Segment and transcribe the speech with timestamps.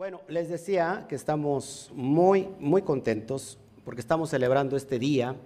[0.00, 5.36] Bueno, les decía que estamos muy, muy contentos porque estamos celebrando este día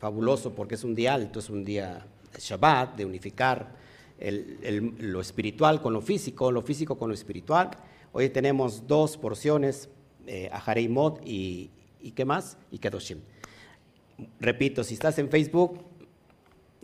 [0.00, 2.04] fabuloso porque es un día alto, es un día
[2.36, 3.76] Shabbat, de unificar
[4.98, 7.70] lo espiritual con lo físico, lo físico con lo espiritual.
[8.12, 9.88] Hoy tenemos dos porciones,
[10.26, 11.70] eh, Aharei Mod y,
[12.00, 12.58] y ¿qué más?
[12.72, 13.20] Y Kedoshim.
[14.40, 15.78] Repito, si estás en Facebook,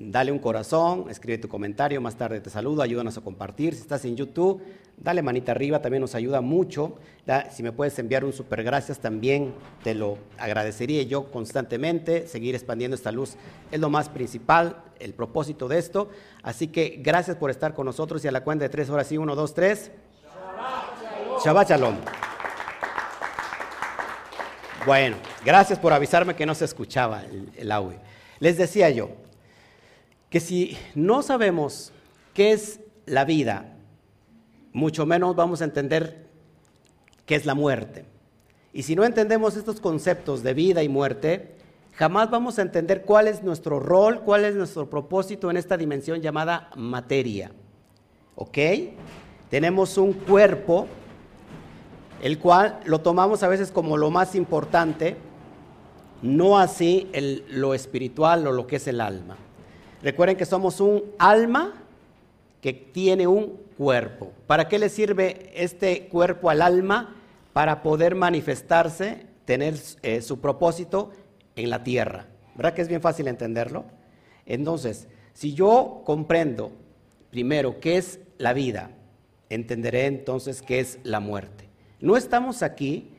[0.00, 3.74] dale un corazón, escribe tu comentario, más tarde te saludo, ayúdanos a compartir.
[3.74, 4.62] Si estás en YouTube,
[4.96, 6.96] dale manita arriba, también nos ayuda mucho.
[7.52, 9.52] si me puedes enviar un super gracias, también
[9.84, 12.26] te lo agradecería yo constantemente.
[12.26, 13.36] Seguir expandiendo esta luz
[13.70, 16.08] es lo más principal, el propósito de esto.
[16.42, 19.18] Así que gracias por estar con nosotros y a la cuenta de tres horas, sí,
[19.18, 19.90] uno, dos, tres.
[21.44, 21.96] Shabbat Shalom.
[24.86, 27.98] Bueno, gracias por avisarme que no se escuchaba el, el audio.
[28.38, 29.10] Les decía yo,
[30.30, 31.92] que si no sabemos
[32.32, 33.76] qué es la vida,
[34.72, 36.28] mucho menos vamos a entender
[37.26, 38.04] qué es la muerte.
[38.72, 41.56] Y si no entendemos estos conceptos de vida y muerte,
[41.94, 46.20] jamás vamos a entender cuál es nuestro rol, cuál es nuestro propósito en esta dimensión
[46.20, 47.50] llamada materia.
[48.36, 48.58] ¿Ok?
[49.50, 50.86] Tenemos un cuerpo,
[52.22, 55.16] el cual lo tomamos a veces como lo más importante,
[56.22, 57.10] no así
[57.48, 59.36] lo espiritual o lo que es el alma.
[60.02, 61.74] Recuerden que somos un alma
[62.60, 64.32] que tiene un cuerpo.
[64.46, 67.16] ¿Para qué le sirve este cuerpo al alma?
[67.52, 71.10] Para poder manifestarse, tener eh, su propósito
[71.56, 72.26] en la tierra.
[72.54, 73.84] ¿Verdad que es bien fácil entenderlo?
[74.46, 76.72] Entonces, si yo comprendo
[77.30, 78.90] primero qué es la vida,
[79.48, 81.68] entenderé entonces qué es la muerte.
[82.00, 83.10] No estamos aquí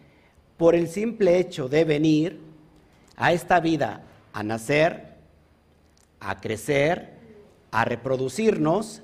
[0.58, 2.40] por el simple hecho de venir
[3.16, 5.11] a esta vida a nacer,
[6.22, 7.10] a crecer,
[7.72, 9.02] a reproducirnos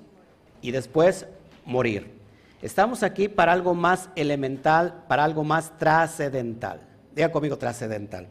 [0.62, 1.26] y después
[1.66, 2.16] morir.
[2.62, 6.82] Estamos aquí para algo más elemental, para algo más trascendental.
[7.14, 8.28] Diga conmigo trascendental.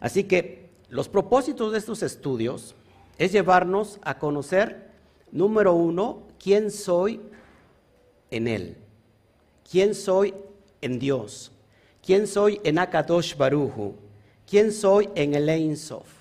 [0.00, 2.74] Así que los propósitos de estos estudios
[3.18, 4.90] es llevarnos a conocer,
[5.32, 7.20] número uno, quién soy
[8.30, 8.76] en Él,
[9.68, 10.34] quién soy
[10.80, 11.50] en Dios,
[12.04, 13.96] quién soy en Akadosh Baruhu,
[14.48, 16.17] quién soy en el Ein Sof.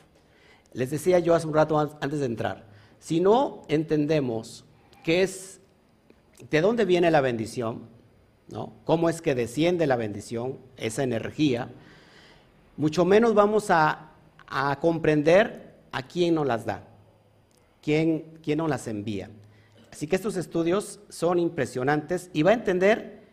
[0.78, 2.68] Les decía yo hace un rato antes de entrar,
[3.00, 4.64] si no entendemos
[5.04, 5.60] qué es,
[6.52, 7.90] de dónde viene la bendición,
[8.48, 8.74] ¿no?
[8.86, 11.72] cómo es que desciende la bendición, esa energía,
[12.78, 14.12] mucho menos vamos a,
[14.80, 16.84] comprender a quién nos las da,
[17.82, 19.32] quién, quién nos las envía.
[19.92, 23.24] Así que estos estudios son impresionantes y va a entender,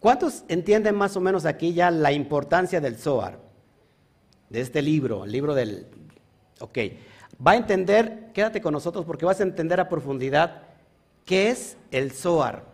[0.00, 3.38] ¿cuántos entienden más o menos aquí ya la importancia del Zohar?
[4.50, 5.86] De este libro, el libro del,
[6.60, 6.78] Ok,
[7.44, 10.62] va a entender, quédate con nosotros porque vas a entender a profundidad
[11.24, 12.64] qué es el Zohar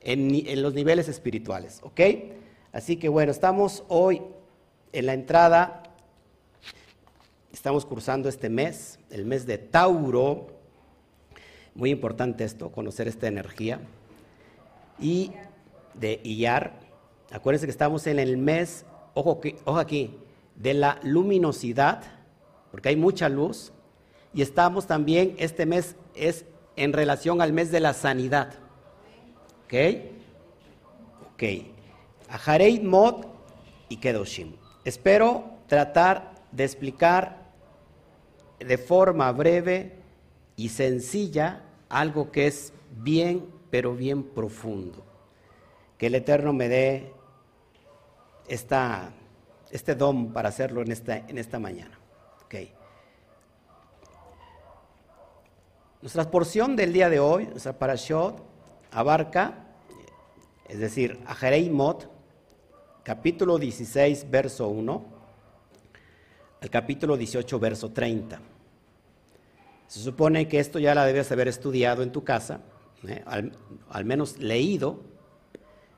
[0.00, 2.00] en, los niveles espirituales, ¿ok?
[2.72, 4.22] Así que bueno, estamos hoy
[4.92, 5.82] en la entrada,
[7.52, 10.46] estamos cursando este mes, el mes de Tauro,
[11.74, 13.80] muy importante esto, conocer esta energía,
[14.98, 15.32] y
[15.94, 16.78] de Iyar,
[17.30, 18.84] acuérdense que estamos en el mes,
[19.14, 20.16] ojo, ojo aquí,
[20.56, 22.17] de la luminosidad,
[22.70, 23.72] porque hay mucha luz.
[24.34, 26.44] Y estamos también, este mes es
[26.76, 28.54] en relación al mes de la sanidad.
[29.64, 29.74] ¿Ok?
[31.32, 31.42] Ok.
[32.28, 33.26] Ahareit Mod
[33.88, 34.54] y Kedoshim.
[34.84, 37.48] Espero tratar de explicar
[38.58, 39.98] de forma breve
[40.56, 45.04] y sencilla algo que es bien, pero bien profundo.
[45.96, 47.12] Que el Eterno me dé
[48.46, 49.10] esta,
[49.70, 51.97] este don para hacerlo en esta, en esta mañana.
[56.00, 58.40] Nuestra porción del día de hoy, nuestra parashot,
[58.92, 59.66] abarca,
[60.68, 62.08] es decir, Ajerei Mot,
[63.02, 65.04] capítulo 16, verso 1,
[66.60, 68.40] al capítulo 18, verso 30.
[69.88, 72.60] Se supone que esto ya la debes haber estudiado en tu casa,
[73.06, 73.22] ¿eh?
[73.26, 73.52] al,
[73.90, 75.00] al, menos leído.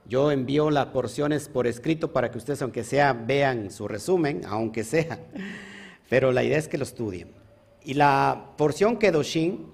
[0.06, 4.82] Yo envío las porciones por escrito para que ustedes, aunque sea, vean su resumen, aunque
[4.82, 5.18] sea,
[6.10, 7.30] pero la idea es que lo estudien.
[7.84, 9.64] Y la porción Kedoshin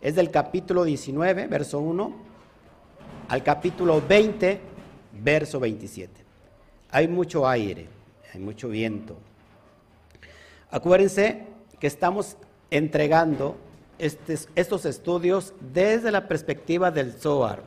[0.00, 2.16] es del capítulo 19, verso 1,
[3.28, 4.58] al capítulo 20,
[5.22, 6.24] verso 27.
[6.90, 7.88] Hay mucho aire,
[8.32, 9.18] hay mucho viento.
[10.70, 11.44] Acuérdense
[11.78, 12.38] que estamos
[12.70, 13.58] entregando
[13.98, 17.64] estos estudios desde la perspectiva del Zohar,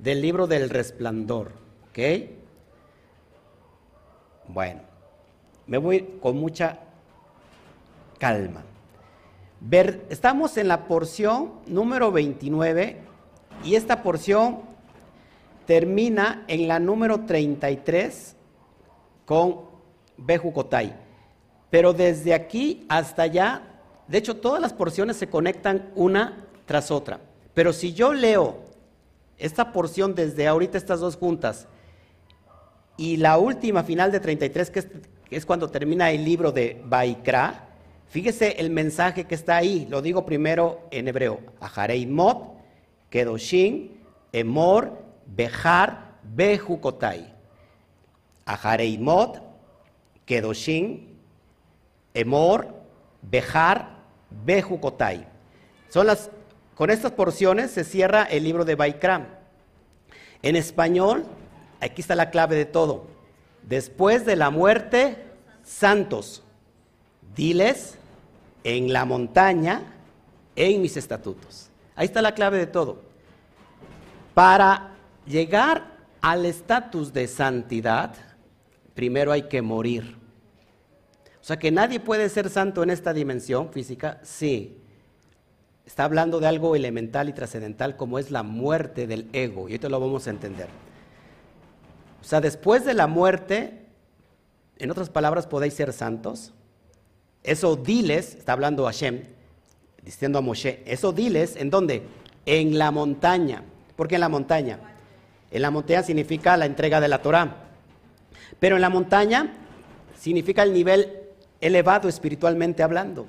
[0.00, 1.52] del libro del resplandor.
[1.90, 1.98] ¿Ok?
[4.48, 4.80] Bueno,
[5.68, 6.80] me voy con mucha
[8.22, 8.62] calma
[10.08, 12.96] estamos en la porción número 29
[13.64, 14.60] y esta porción
[15.66, 18.36] termina en la número 33
[19.24, 19.62] con
[20.16, 20.94] Bejucotay.
[21.70, 23.62] Pero desde aquí hasta allá,
[24.08, 27.20] de hecho todas las porciones se conectan una tras otra.
[27.54, 28.58] Pero si yo leo
[29.38, 31.66] esta porción desde ahorita estas dos juntas
[32.96, 37.71] y la última final de 33, que es, cuando termina el libro de Baikra,
[38.12, 42.52] fíjese el mensaje que está ahí, lo digo primero en hebreo, Ahareimot,
[43.08, 47.32] Kedoshin, Emor, Bejar, Bejukotai.
[48.44, 49.40] Ahareimot,
[50.26, 51.18] Kedoshin,
[52.12, 52.68] Emor,
[53.22, 53.96] Bejar,
[54.44, 55.26] Bejukotai.
[55.88, 56.30] Son las,
[56.74, 59.26] con estas porciones se cierra el libro de Baikram.
[60.42, 61.24] En español,
[61.80, 63.06] aquí está la clave de todo.
[63.62, 65.16] Después de la muerte,
[65.62, 66.42] santos.
[67.34, 67.98] Diles
[68.64, 69.82] en la montaña,
[70.56, 71.70] en mis estatutos.
[71.94, 73.02] Ahí está la clave de todo.
[74.34, 74.94] Para
[75.26, 78.14] llegar al estatus de santidad,
[78.94, 80.16] primero hay que morir.
[81.40, 84.78] O sea que nadie puede ser santo en esta dimensión física, sí.
[85.84, 89.88] Está hablando de algo elemental y trascendental como es la muerte del ego, y esto
[89.88, 90.68] lo vamos a entender.
[92.20, 93.86] O sea, después de la muerte,
[94.78, 96.52] en otras palabras, podéis ser santos.
[97.44, 99.22] Eso diles, está hablando Hashem,
[100.02, 102.02] diciendo a Moshe, eso diles, ¿en dónde?
[102.46, 103.64] En la montaña.
[103.96, 104.78] ¿Por qué en la montaña?
[105.50, 107.68] En la montaña significa la entrega de la Torah.
[108.58, 109.54] Pero en la montaña
[110.18, 111.20] significa el nivel
[111.60, 113.26] elevado espiritualmente hablando.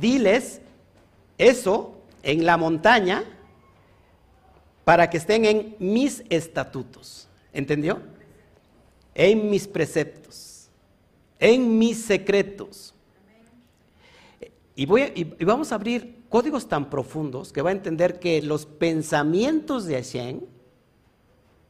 [0.00, 0.60] Diles
[1.38, 3.24] eso en la montaña
[4.84, 7.28] para que estén en mis estatutos.
[7.52, 8.00] ¿Entendió?
[9.14, 10.68] En mis preceptos,
[11.38, 12.94] en mis secretos.
[14.78, 18.64] Y, voy, y, vamos a abrir códigos tan profundos que va a entender que los
[18.64, 20.40] pensamientos de Hashem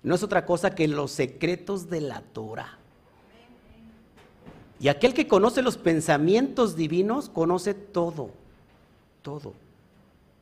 [0.03, 2.77] no es otra cosa que los secretos de la Torah.
[4.79, 8.29] Y aquel que conoce los pensamientos divinos conoce todo,
[9.23, 9.55] todo.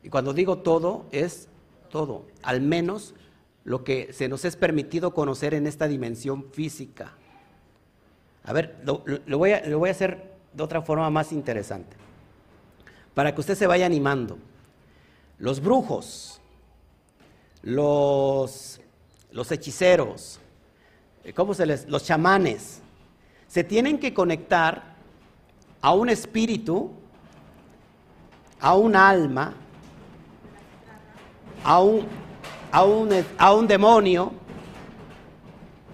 [0.03, 1.47] Y cuando digo todo, es
[1.89, 3.13] todo, al menos
[3.63, 7.13] lo que se nos es permitido conocer en esta dimensión física.
[8.43, 11.95] A ver, a, lo voy a hacer de otra forma más interesante,
[13.17, 14.37] para que usted se vaya animando.
[15.39, 16.39] Los brujos,
[17.63, 18.79] los
[19.31, 20.39] los hechiceros,
[21.23, 21.89] eh, ¿cómo se les?
[21.89, 22.79] Los chamanes,
[23.47, 24.83] se tienen que conectar
[25.81, 26.91] a un espíritu,
[28.59, 29.55] a un alma,
[31.63, 32.05] a un,
[32.71, 34.31] a un, a un demonio,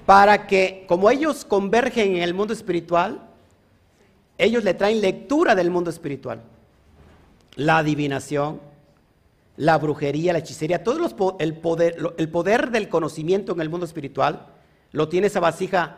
[0.06, 3.22] para que, como ellos convergen en el mundo espiritual,
[4.38, 6.44] ellos le traen lectura del mundo espiritual,
[7.56, 8.62] la adivinación,
[9.58, 10.98] la brujería, la hechicería, todo
[11.40, 14.48] el, poder, el poder del conocimiento en el mundo espiritual
[14.92, 15.98] lo tiene esa vasija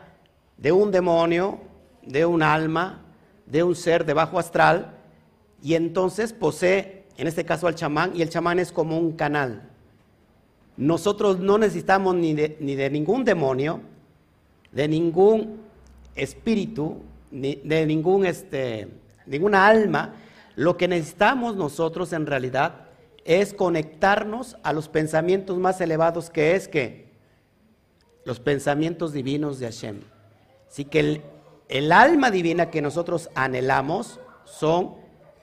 [0.57, 1.59] de un demonio,
[2.01, 3.01] de un alma,
[3.45, 4.95] de un ser de bajo astral,
[5.61, 9.69] y entonces posee, en este caso al chamán, y el chamán es como un canal.
[10.77, 13.81] Nosotros no necesitamos ni de, ni de ningún demonio,
[14.71, 15.61] de ningún
[16.15, 16.97] espíritu,
[17.31, 18.87] ni de ningún, este,
[19.25, 20.13] ninguna alma.
[20.55, 22.87] Lo que necesitamos nosotros en realidad
[23.25, 27.05] es conectarnos a los pensamientos más elevados que es que
[28.23, 30.01] los pensamientos divinos de Hashem.
[30.69, 31.21] Así que
[31.69, 34.95] el, alma divina que nosotros anhelamos son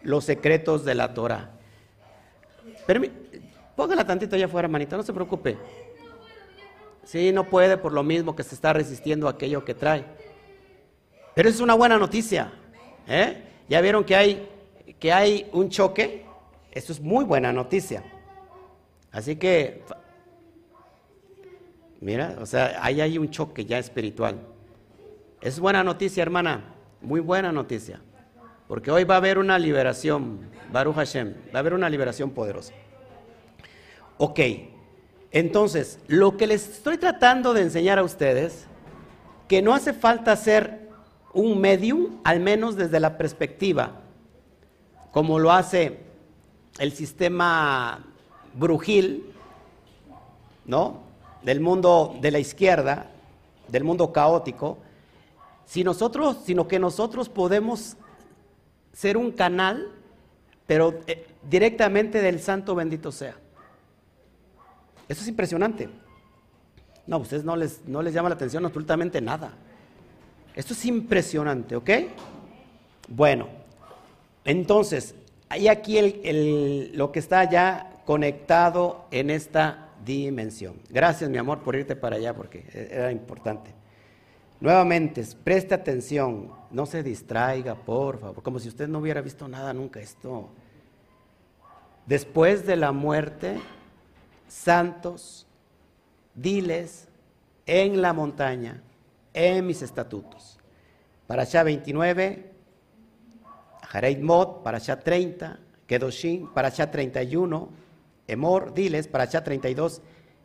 [0.02, 1.50] los secretos de la Torah.
[3.76, 5.56] Póngala tantito allá afuera, manita, no se preocupe.
[7.04, 10.04] Sí, no puede por lo mismo que se está resistiendo a aquello que trae.
[11.34, 12.52] Pero es una buena noticia.
[13.08, 13.42] ¿eh?
[13.68, 14.48] Ya vieron que hay,
[15.02, 16.22] que hay un choque
[16.72, 18.02] esto es muy buena noticia.
[19.10, 19.82] Así que,
[22.00, 24.40] mira, o sea, ahí hay un choque ya espiritual.
[25.42, 26.64] Es buena noticia, hermana,
[27.02, 28.00] muy buena noticia.
[28.68, 32.72] Porque hoy va a haber una liberación, Baruch Hashem, va a haber una liberación poderosa.
[34.16, 34.40] Ok,
[35.30, 38.66] entonces, lo que les estoy tratando de enseñar a ustedes,
[39.46, 40.88] que no hace falta ser
[41.34, 44.01] un medium, al menos desde la perspectiva,
[45.12, 46.00] como lo hace
[46.78, 48.04] el sistema
[48.54, 49.32] brujil,
[50.64, 51.02] ¿no?
[51.42, 53.10] Del mundo de la izquierda,
[53.68, 54.78] del mundo caótico,
[55.66, 57.96] si nosotros, sino que nosotros podemos
[58.92, 59.90] ser un canal,
[60.66, 63.36] pero eh, directamente del santo bendito sea.
[65.08, 65.88] Eso es impresionante.
[67.06, 69.52] No, ustedes no les, no les llama la atención absolutamente nada.
[70.54, 71.90] Esto es impresionante, ¿ok?
[73.08, 73.61] Bueno,
[74.44, 75.14] entonces,
[75.48, 76.00] hay aquí
[76.94, 80.76] lo que está ya conectado en esta dimensión.
[80.88, 83.70] Gracias, mi amor, por irte para allá porque era importante.
[84.60, 89.72] Nuevamente, preste atención, no se distraiga, por favor, como si usted no hubiera visto nada
[89.72, 90.50] nunca esto.
[92.06, 93.60] Después de la muerte,
[94.48, 95.46] santos,
[96.34, 97.08] diles
[97.66, 98.82] en la montaña,
[99.34, 100.58] en mis estatutos.
[101.26, 102.51] Para allá 29,
[103.92, 107.68] Jareit Mod, para allá 30, Kedoshin, para allá 31,
[108.26, 110.00] Emor, diles, para allá 32,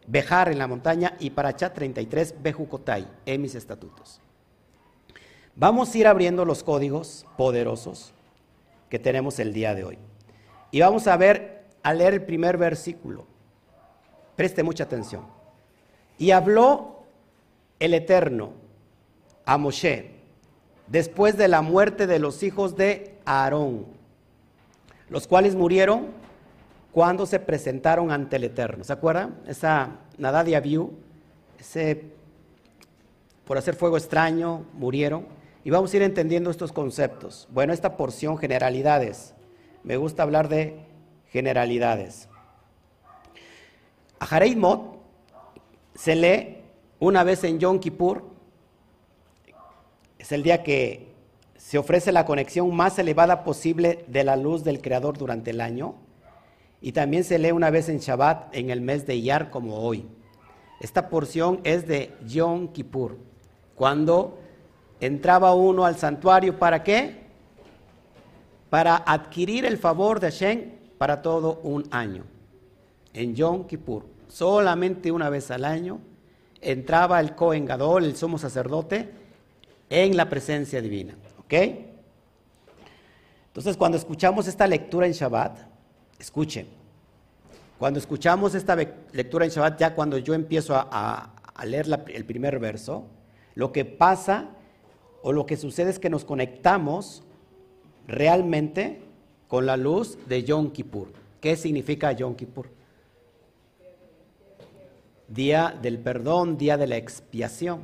[0.06, 4.20] Bejar en la montaña y para allá 33, Bejucotai, en mis estatutos.
[5.56, 8.14] Vamos a ir abriendo los códigos poderosos
[8.90, 9.98] que tenemos el día de hoy.
[10.72, 13.26] Y vamos a ver, a leer el primer versículo.
[14.36, 15.26] Preste mucha atención.
[16.18, 17.04] Y habló
[17.80, 18.52] el Eterno
[19.46, 20.12] a Moshe
[20.88, 23.86] después de la muerte de los hijos de Aarón,
[25.10, 26.08] los cuales murieron
[26.94, 28.86] cuando se presentaron ante el Eterno.
[28.86, 29.40] ¿Se acuerdan?
[29.46, 30.94] Esa Nadadia View,
[31.60, 32.06] ese
[33.46, 35.26] por hacer fuego extraño, murieron.
[35.64, 37.48] Y vamos a ir entendiendo estos conceptos.
[37.52, 39.34] Bueno, esta porción, generalidades.
[39.84, 40.80] Me gusta hablar de
[41.30, 42.30] generalidades.
[44.20, 45.00] A Mot
[45.96, 46.58] se lee
[47.00, 48.24] una vez en Yom Kippur.
[50.18, 51.07] Es el día que
[51.68, 55.96] se ofrece la conexión más elevada posible de la luz del Creador durante el año.
[56.80, 60.08] Y también se lee una vez en Shabbat en el mes de Iyar como hoy.
[60.80, 63.18] Esta porción es de Yom Kippur,
[63.76, 64.40] cuando
[65.02, 67.26] entraba uno al santuario para qué?
[68.70, 72.24] Para adquirir el favor de Hashem para todo un año.
[73.12, 76.00] En Yom Kippur, solamente una vez al año,
[76.62, 79.10] entraba el Kohen Gadol, el sumo sacerdote,
[79.90, 81.14] en la presencia divina.
[81.48, 81.54] ¿Ok?
[83.48, 85.58] Entonces, cuando escuchamos esta lectura en Shabbat,
[86.20, 86.66] Escuchen,
[87.78, 93.06] cuando escuchamos esta lectura en Shabbat, ya cuando yo empiezo a, leer el primer verso,
[93.56, 94.50] lo que pasa
[95.22, 97.24] o lo que sucede es que nos conectamos
[98.08, 99.02] realmente
[99.48, 101.12] con la luz de Yom Kippur.
[101.40, 102.70] ¿Qué significa Yom Kippur?
[105.28, 107.82] Día del perdón, día de la expiación.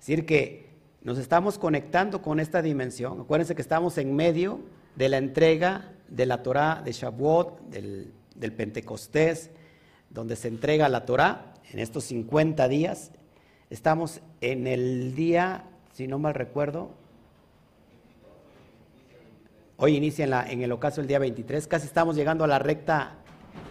[0.00, 0.65] Es decir, que
[1.06, 3.20] nos estamos conectando con esta dimensión.
[3.20, 4.58] Acuérdense que estamos en medio
[4.96, 8.12] de la entrega de la Torah de Shavuot, del,
[8.56, 9.50] Pentecostés,
[10.10, 13.12] donde se entrega la Torah en estos 50 días.
[13.70, 16.90] Estamos en el día, si no mal recuerdo,
[19.76, 23.14] hoy inicia en, el ocaso el día 23, casi estamos llegando a la recta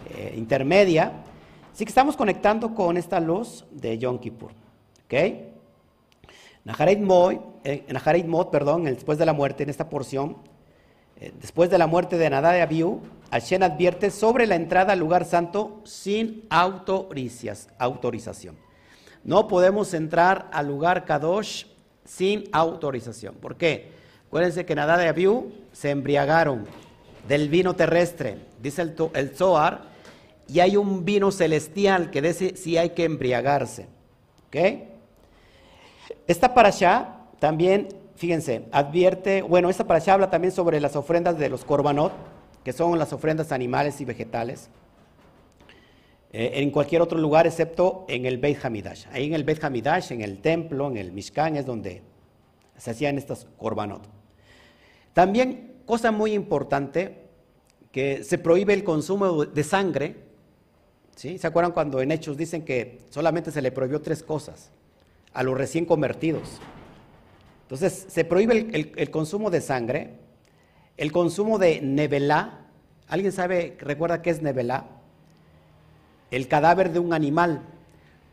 [0.08, 1.12] eh, intermedia.
[1.70, 4.52] Así que estamos conectando con esta luz de Yom Kippur.
[5.04, 5.55] ¿Ok?
[6.66, 10.36] Naharit Mod, eh, Mod, perdón, después de la muerte, en esta porción,
[11.20, 15.26] eh, después de la muerte de Nadab Abiú, Hashem advierte sobre la entrada al lugar
[15.26, 18.56] santo sin autorización.
[19.22, 21.66] No podemos entrar al lugar Kadosh
[22.04, 23.36] sin autorización.
[23.36, 23.92] ¿Por qué?
[24.26, 26.66] Acuérdense que Nadab y Abiú se embriagaron
[27.28, 29.82] del vino terrestre, dice el, el Zohar,
[30.48, 33.86] y hay un vino celestial que dice si hay que embriagarse.
[34.48, 34.95] ¿Ok?
[36.26, 41.64] Esta allá también fíjense, advierte, bueno, esta parasha habla también sobre las ofrendas de los
[41.64, 42.12] korbanot,
[42.64, 44.68] que son las ofrendas animales y vegetales,
[46.32, 49.06] eh, en cualquier otro lugar excepto en el Beit Hamidash.
[49.12, 52.02] Ahí en el Beit Hamidash, en el templo, en el Mishkan, es donde
[52.76, 54.02] se hacían estas korbanot.
[55.12, 57.26] También, cosa muy importante,
[57.92, 60.16] que se prohíbe el consumo de sangre.
[61.14, 61.38] ¿sí?
[61.38, 64.70] ¿Se acuerdan cuando en Hechos dicen que solamente se le prohibió tres cosas
[65.36, 66.60] a los recién convertidos?
[67.62, 70.14] Entonces, se prohíbe el, consumo de sangre,
[70.96, 72.66] el consumo de nevelá.
[73.08, 74.86] ¿Alguien sabe, recuerda qué es nevelá?
[76.30, 77.62] El cadáver de un animal.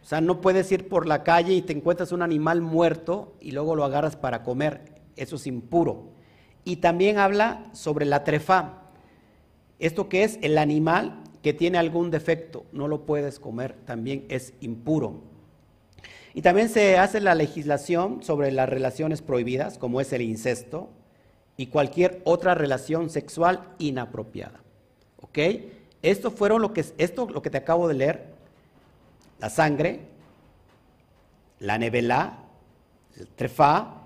[0.03, 3.51] O sea, no puedes ir por la calle y te encuentras un animal muerto y
[3.51, 4.81] luego lo agarras para comer.
[5.15, 6.09] Eso es impuro.
[6.63, 8.83] Y también habla sobre la trefa.
[9.79, 14.53] Esto que es el animal que tiene algún defecto, no lo puedes comer, también es
[14.61, 15.32] impuro.
[16.33, 20.89] Y también se hace la legislación sobre las relaciones prohibidas, como es el incesto
[21.57, 24.61] y cualquier otra relación sexual inapropiada.
[25.21, 25.37] ¿Ok?
[26.01, 28.25] Esto fueron lo que esto lo que te acabo de leer,
[29.39, 30.01] la sangre,
[31.59, 32.39] la nevela,
[33.15, 34.01] el trefá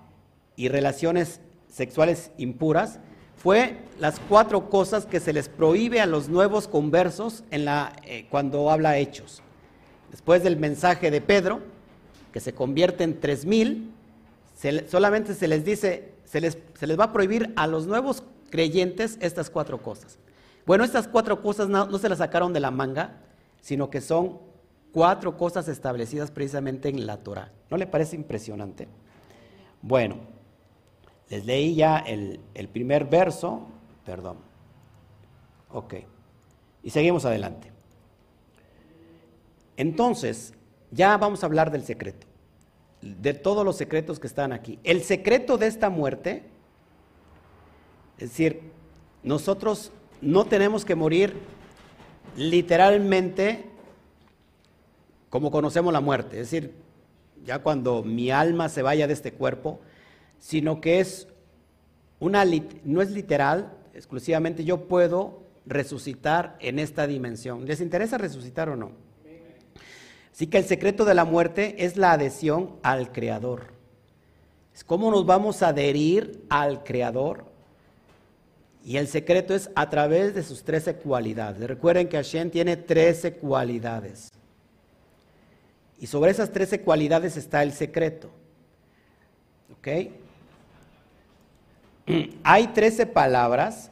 [0.56, 3.00] y relaciones sexuales impuras,
[3.38, 8.26] fue las cuatro cosas que se les prohíbe a los nuevos conversos en la, eh,
[8.30, 9.42] cuando habla Hechos.
[10.12, 11.62] Después del mensaje de Pedro,
[12.38, 13.92] que se convierte en 3000,
[14.86, 19.18] solamente se les dice, se les, se les va a prohibir a los nuevos creyentes
[19.22, 20.20] estas cuatro cosas.
[20.68, 23.24] Bueno, estas cuatro cosas no, se las sacaron de la manga,
[23.60, 24.38] sino que son
[24.92, 27.52] cuatro cosas establecidas precisamente en la Torah.
[27.72, 28.88] ¿No le parece impresionante?
[29.82, 30.18] Bueno,
[31.30, 33.66] les leí ya el, el primer verso,
[34.06, 34.38] perdón.
[35.72, 35.96] Ok,
[36.84, 37.72] y seguimos adelante.
[39.76, 40.54] Entonces,
[40.92, 42.27] ya vamos a hablar del secreto,
[43.02, 44.80] de todos los secretos que están aquí.
[44.84, 46.44] El secreto de esta muerte,
[48.18, 48.62] es decir,
[49.24, 51.34] nosotros no tenemos que morir
[52.36, 53.66] literalmente
[55.30, 56.74] como conocemos la muerte, es decir,
[57.46, 59.80] ya cuando mi alma se vaya de este cuerpo,
[60.40, 61.28] sino que es
[62.20, 62.46] una,
[62.84, 67.66] no es literal, exclusivamente yo puedo resucitar en esta dimensión.
[67.66, 68.92] ¿Les interesa resucitar o no?
[70.38, 73.74] Así que el secreto de la muerte es la adhesión al Creador.
[74.72, 77.46] Es cómo nos vamos a adherir al Creador.
[78.84, 81.68] Y el secreto es a través de sus trece cualidades.
[81.68, 84.30] Recuerden que Hashem tiene trece cualidades.
[85.98, 88.30] Y sobre esas trece cualidades está el secreto.
[89.72, 89.88] ¿Ok?
[92.44, 93.90] Hay trece palabras,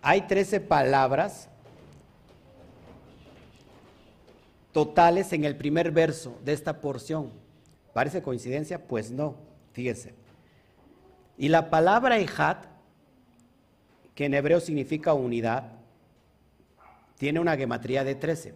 [0.00, 1.50] hay trece palabras
[4.72, 7.30] totales en el primer verso de esta porción.
[7.92, 8.86] ¿Parece coincidencia?
[8.86, 9.36] Pues no,
[9.72, 10.14] fíjense.
[11.36, 12.66] Y la palabra Ejat,
[14.14, 15.72] que en hebreo significa unidad,
[17.18, 18.54] tiene una gematría de 13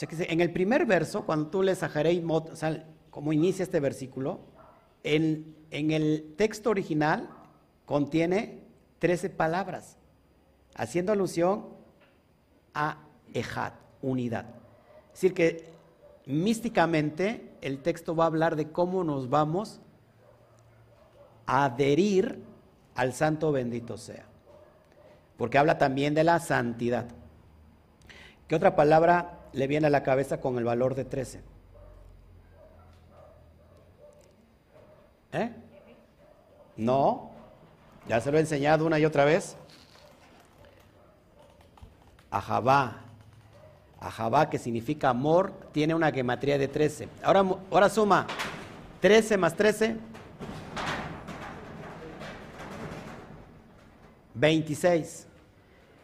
[0.00, 1.90] en el primer verso, cuando tú lees a
[2.22, 4.40] Mot, o sea, como inicia este versículo,
[5.02, 7.28] en, en el texto original
[7.84, 8.62] contiene
[9.00, 9.96] 13 palabras,
[10.76, 11.66] haciendo alusión
[12.74, 14.46] a Ejad, unidad.
[15.06, 15.70] Es decir, que
[16.26, 19.80] místicamente el texto va a hablar de cómo nos vamos
[21.46, 22.42] a adherir
[22.94, 24.26] al santo bendito sea.
[25.36, 27.06] Porque habla también de la santidad.
[28.46, 31.42] ¿Qué otra palabra le viene a la cabeza con el valor de 13?
[35.32, 35.52] ¿Eh?
[36.76, 37.30] No,
[38.08, 39.56] ya se lo he enseñado una y otra vez.
[42.30, 43.07] Ajabá.
[44.00, 47.08] Ajabá, que significa amor, tiene una gematría de 13.
[47.22, 48.26] Ahora, ahora suma
[49.00, 49.96] 13 más 13.
[54.34, 55.26] 26.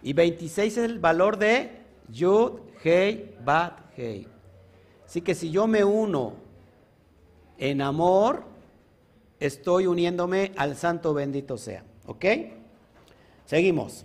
[0.03, 4.27] Y 26 es el valor de Yud Hei, Bat, Hei.
[5.07, 6.35] Así que si yo me uno
[7.59, 8.45] en amor,
[9.39, 11.85] estoy uniéndome al santo bendito sea.
[12.07, 12.25] ¿Ok?
[13.47, 14.05] Seguimos.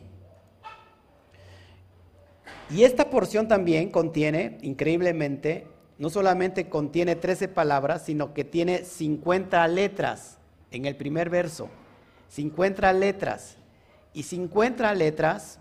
[2.69, 9.67] Y esta porción también contiene, increíblemente, no solamente contiene 13 palabras, sino que tiene 50
[9.67, 10.37] letras
[10.71, 11.69] en el primer verso.
[12.29, 13.57] 50 letras.
[14.13, 15.59] Y 50 letras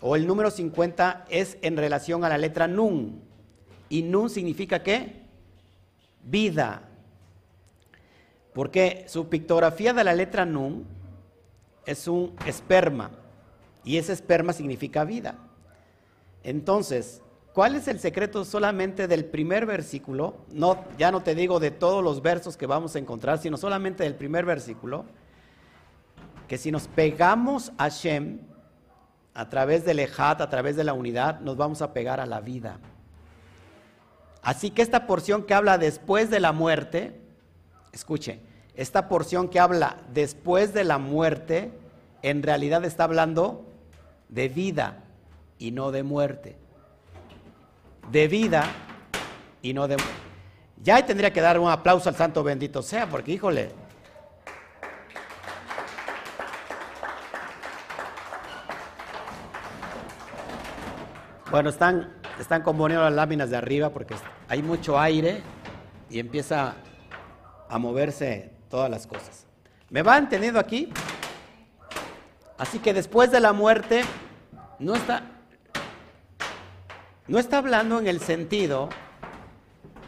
[0.00, 3.22] o el número 50 es en relación a la letra Nun.
[3.88, 5.22] ¿Y Nun significa qué?
[6.24, 6.88] Vida.
[8.52, 10.86] Porque su pictografía de la letra Nun
[11.86, 13.12] es un esperma.
[13.84, 15.38] Y ese esperma significa vida.
[16.42, 17.22] Entonces,
[17.52, 20.36] ¿cuál es el secreto solamente del primer versículo?
[20.52, 24.04] No, ya no te digo de todos los versos que vamos a encontrar, sino solamente
[24.04, 25.04] del primer versículo.
[26.48, 28.40] Que si nos pegamos a Shem,
[29.34, 32.40] a través del ejat, a través de la unidad, nos vamos a pegar a la
[32.40, 32.78] vida.
[34.42, 37.20] Así que esta porción que habla después de la muerte,
[37.92, 38.40] escuche,
[38.74, 41.72] esta porción que habla después de la muerte,
[42.22, 43.66] en realidad está hablando
[44.28, 45.04] de vida
[45.60, 46.56] y no de muerte.
[48.10, 48.64] De vida
[49.62, 50.14] y no de muerte.
[50.82, 53.70] Ya tendría que dar un aplauso al santo bendito sea, porque híjole,
[61.50, 64.14] Bueno, están, están las láminas de arriba porque
[64.48, 65.42] hay mucho aire
[66.08, 66.76] y empieza
[67.68, 69.46] a moverse todas las cosas.
[69.88, 70.92] ¿Me va entendiendo aquí?
[72.56, 74.02] Así que después de la muerte,
[74.78, 75.39] no está,
[77.30, 78.88] no está hablando en el sentido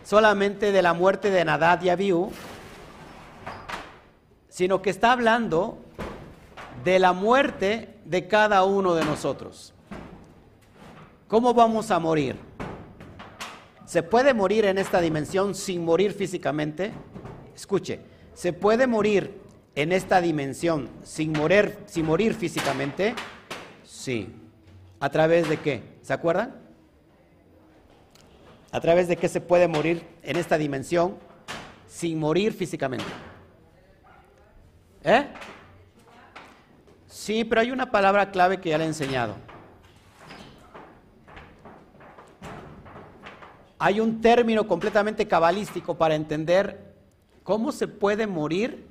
[0.03, 2.33] solamente de la muerte de Nadad y Abiú,
[4.49, 5.79] sino que está hablando
[6.83, 9.73] de la muerte de cada uno de nosotros.
[11.29, 12.35] ¿Cómo vamos a morir?
[13.85, 16.91] ¿Se puede morir en esta dimensión sin morir físicamente?
[17.55, 18.01] Escuche,
[18.35, 19.41] ¿se puede morir
[19.77, 23.15] en esta dimensión sin morir, sin morir físicamente?
[23.85, 24.35] Sí.
[24.99, 25.85] ¿A través de qué?
[26.03, 26.62] ¿Se acuerdan?
[28.73, 31.17] ¿A través de qué se puede morir en esta dimensión
[31.87, 33.05] sin morir físicamente?
[35.05, 35.27] ¿Eh?
[37.07, 39.37] Sí, pero hay una palabra clave que ya le he enseñado.
[43.85, 46.95] hay un término completamente cabalístico para entender
[47.43, 48.87] cómo se puede morir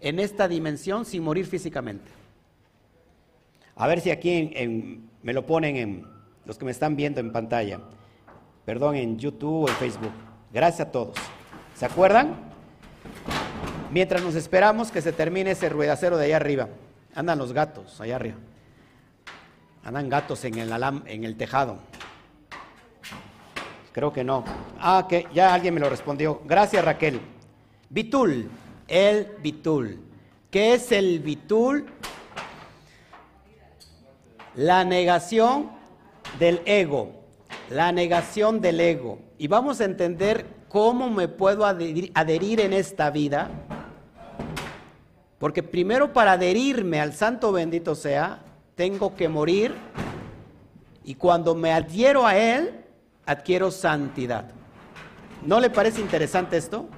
[0.00, 2.10] en esta dimensión sin morir físicamente.
[3.76, 4.50] A ver si aquí
[5.22, 6.06] me lo ponen en
[6.44, 7.78] los que me están viendo en pantalla.
[8.66, 10.10] Perdón, en YouTube o en Facebook.
[10.52, 11.14] Gracias a todos.
[11.76, 12.34] ¿Se acuerdan?
[13.92, 16.68] Mientras nos esperamos que se termine ese ruedacero de allá arriba.
[17.14, 18.36] Andan los gatos allá arriba.
[19.84, 20.72] Andan gatos en el,
[21.06, 21.78] en el tejado.
[23.92, 24.44] Creo que no.
[24.80, 26.42] Ah, que ya alguien me lo respondió.
[26.44, 27.20] Gracias, Raquel.
[27.88, 28.50] Bitul,
[28.88, 30.00] el bitul.
[30.50, 31.86] ¿Qué es el bitul?
[34.56, 35.70] La negación
[36.40, 37.25] del ego.
[37.70, 39.18] La negación del ego.
[39.38, 43.50] Y vamos a entender cómo me puedo adherir, en esta vida.
[45.38, 48.40] Porque primero para adherirme al santo bendito sea,
[48.74, 49.74] tengo que morir.
[51.04, 52.84] Y cuando me adhiero a Él,
[53.26, 54.50] adquiero santidad.
[55.44, 56.88] ¿No le parece interesante esto?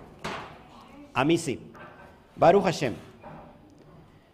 [1.14, 1.60] A mí sí.
[2.36, 2.94] Baruch Hashem.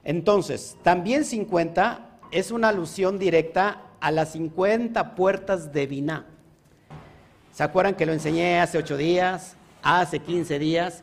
[0.03, 6.27] Entonces, también 50 es una alusión directa a las 50 puertas de Biná.
[7.55, 11.03] ¿Se acuerdan que lo enseñé hace 8 días, hace 15 días?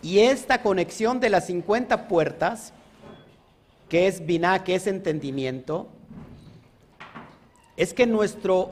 [0.00, 2.72] Y esta conexión de las 50 puertas,
[3.90, 5.90] que es Biná, que es entendimiento,
[7.76, 8.70] es que nuestro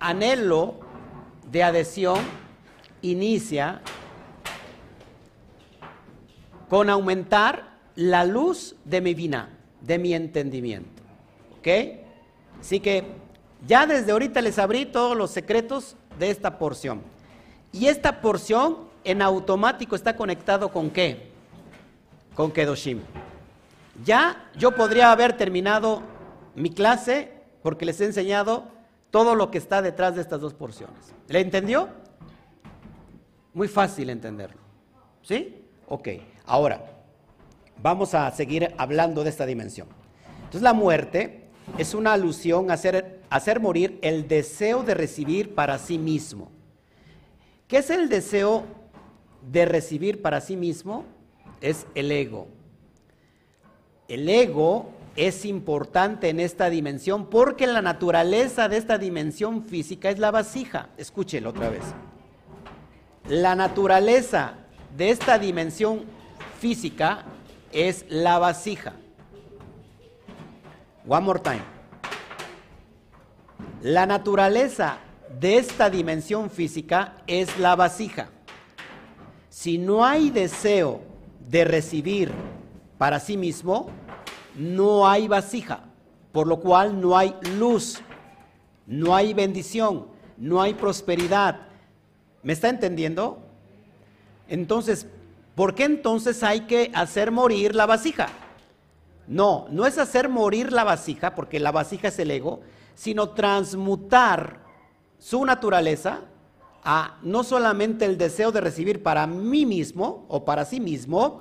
[0.00, 0.76] anhelo
[1.52, 2.20] de adhesión
[3.02, 3.82] inicia
[6.70, 9.50] con aumentar la luz de mi vina,
[9.82, 11.02] de mi entendimiento.
[11.58, 12.05] ¿Ok?
[12.60, 13.04] Así que
[13.66, 17.02] ya desde ahorita les abrí todos los secretos de esta porción.
[17.72, 21.30] Y esta porción en automático está conectado con qué?
[22.34, 23.00] Con Kedoshim.
[24.04, 26.02] Ya yo podría haber terminado
[26.54, 28.64] mi clase porque les he enseñado
[29.10, 31.14] todo lo que está detrás de estas dos porciones.
[31.28, 31.88] ¿Le entendió?
[33.54, 34.60] Muy fácil entenderlo.
[35.22, 35.64] ¿Sí?
[35.88, 36.08] Ok.
[36.44, 36.84] Ahora,
[37.82, 39.88] vamos a seguir hablando de esta dimensión.
[40.38, 41.45] Entonces la muerte
[41.78, 46.50] es una alusión a hacer, hacer morir el deseo de recibir para sí mismo.
[47.68, 48.64] ¿Qué es el deseo
[49.50, 51.04] de recibir para sí mismo?
[51.60, 52.48] Es el ego.
[54.08, 60.18] El ego es importante en esta dimensión porque la naturaleza de esta dimensión física es
[60.18, 60.90] la vasija.
[60.96, 61.82] Escúchelo otra vez.
[63.28, 64.54] La naturaleza
[64.96, 66.04] de esta dimensión
[66.60, 67.24] física
[67.72, 68.94] es la vasija.
[71.08, 71.62] One more time.
[73.82, 74.98] La naturaleza
[75.38, 78.30] de esta dimensión física es la vasija.
[79.48, 81.02] Si no hay deseo
[81.48, 82.32] de recibir
[82.98, 83.88] para sí mismo,
[84.56, 85.84] no hay vasija,
[86.32, 88.00] por lo cual no hay luz,
[88.86, 91.68] no hay bendición, no hay prosperidad.
[92.42, 93.38] ¿Me está entendiendo?
[94.48, 95.06] Entonces,
[95.54, 98.28] ¿por qué entonces hay que hacer morir la vasija?
[99.28, 102.60] No, no es hacer morir la vasija, porque la vasija es el ego,
[102.94, 104.60] sino transmutar
[105.18, 106.20] su naturaleza
[106.84, 111.40] a no solamente el deseo de recibir para mí mismo o para sí mismo,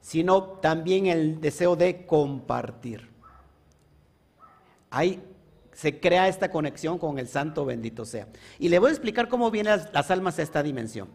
[0.00, 3.10] sino también el deseo de compartir.
[4.90, 5.20] Ahí
[5.72, 8.28] se crea esta conexión con el santo bendito sea.
[8.58, 11.08] Y le voy a explicar cómo vienen las, almas a esta dimensión.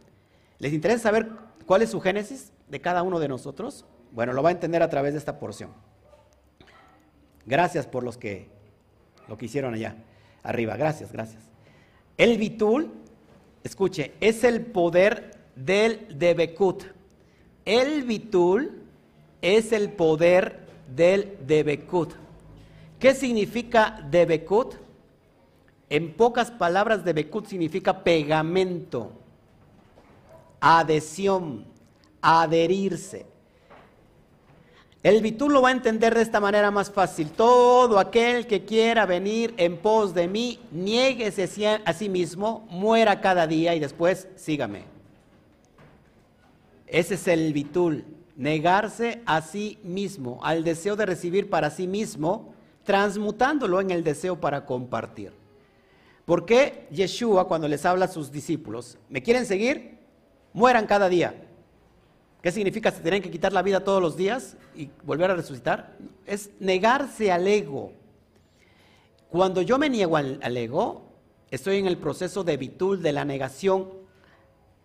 [0.58, 1.30] ¿Les interesa saber
[1.66, 3.86] cuál es su génesis de cada uno de nosotros?
[4.12, 5.72] Bueno, lo va a entender a través de esta porción.
[7.50, 8.48] Gracias por los que
[9.28, 9.98] lo que hicieron allá
[10.44, 10.78] arriba.
[10.78, 11.44] Gracias, gracias.
[12.18, 12.92] El bitul,
[13.64, 16.84] escuche, es el poder del debekut.
[17.66, 18.84] El bitul
[19.42, 22.14] es el poder del Debekut.
[23.00, 24.76] ¿Qué significa Debekut?
[25.90, 29.12] En pocas palabras, Debekut significa pegamento,
[30.60, 31.66] adhesión,
[32.22, 33.26] adherirse.
[35.02, 37.32] El bitul lo va a entender de esta manera más fácil.
[37.32, 43.48] Todo aquel que quiera venir en pos de mí, nieguese a sí mismo, muera cada
[43.48, 44.84] día y después sígame.
[46.86, 48.04] Ese es el bitul
[48.36, 54.40] negarse a sí mismo, al deseo de recibir para sí mismo, transmutándolo en el deseo
[54.40, 55.34] para compartir.
[56.26, 59.98] ¿Por qué Yeshua cuando les habla a sus discípulos, ¿me quieren seguir?
[60.54, 61.49] Mueran cada día.
[62.42, 62.92] ¿Qué significa?
[62.92, 65.98] ¿Se tienen que quitar la vida todos los días y volver a resucitar?
[66.26, 67.94] Es negarse al ego.
[69.30, 71.04] Cuando yo me niego al, ego,
[71.52, 73.90] estoy en el proceso de bitul, de la negación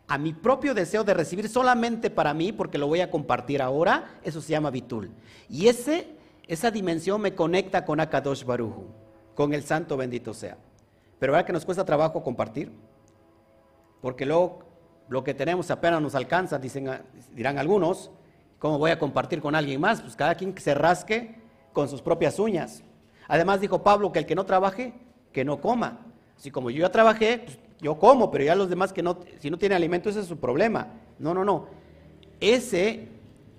[0.07, 4.19] a mi propio deseo de recibir solamente para mí, porque lo voy a compartir ahora,
[4.23, 5.11] eso se llama Bitul.
[5.49, 6.09] Y ese,
[6.47, 8.85] esa dimensión me conecta con Akadosh Baruju,
[9.35, 10.59] con el Santo bendito sea.
[11.19, 12.71] Pero ¿verdad que nos cuesta trabajo compartir?
[14.05, 14.59] porque luego
[15.09, 16.91] lo que tenemos apenas nos alcanza, dicen,
[17.33, 18.11] dirán algunos,
[18.59, 20.01] ¿cómo voy a compartir con alguien más?
[20.01, 21.37] Pues cada quien se rasque
[21.73, 22.83] con sus propias uñas.
[23.29, 24.95] Además dijo Pablo que el que no trabaje,
[25.33, 25.99] que no coma.
[26.37, 29.51] Así como yo ya trabajé, pues yo como, pero ya los demás que no, si
[29.51, 30.89] no tienen alimento, ese es su problema.
[31.19, 31.67] No, no, no.
[32.41, 33.09] Ese,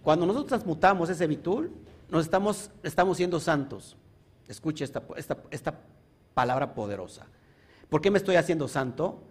[0.02, 1.72] cuando nosotros transmutamos ese bitul,
[2.10, 3.98] nos estamos, estamos siendo santos.
[4.48, 5.80] Escuche esta, esta, esta
[6.34, 7.26] palabra poderosa.
[7.90, 9.22] ¿Por qué me estoy haciendo santo?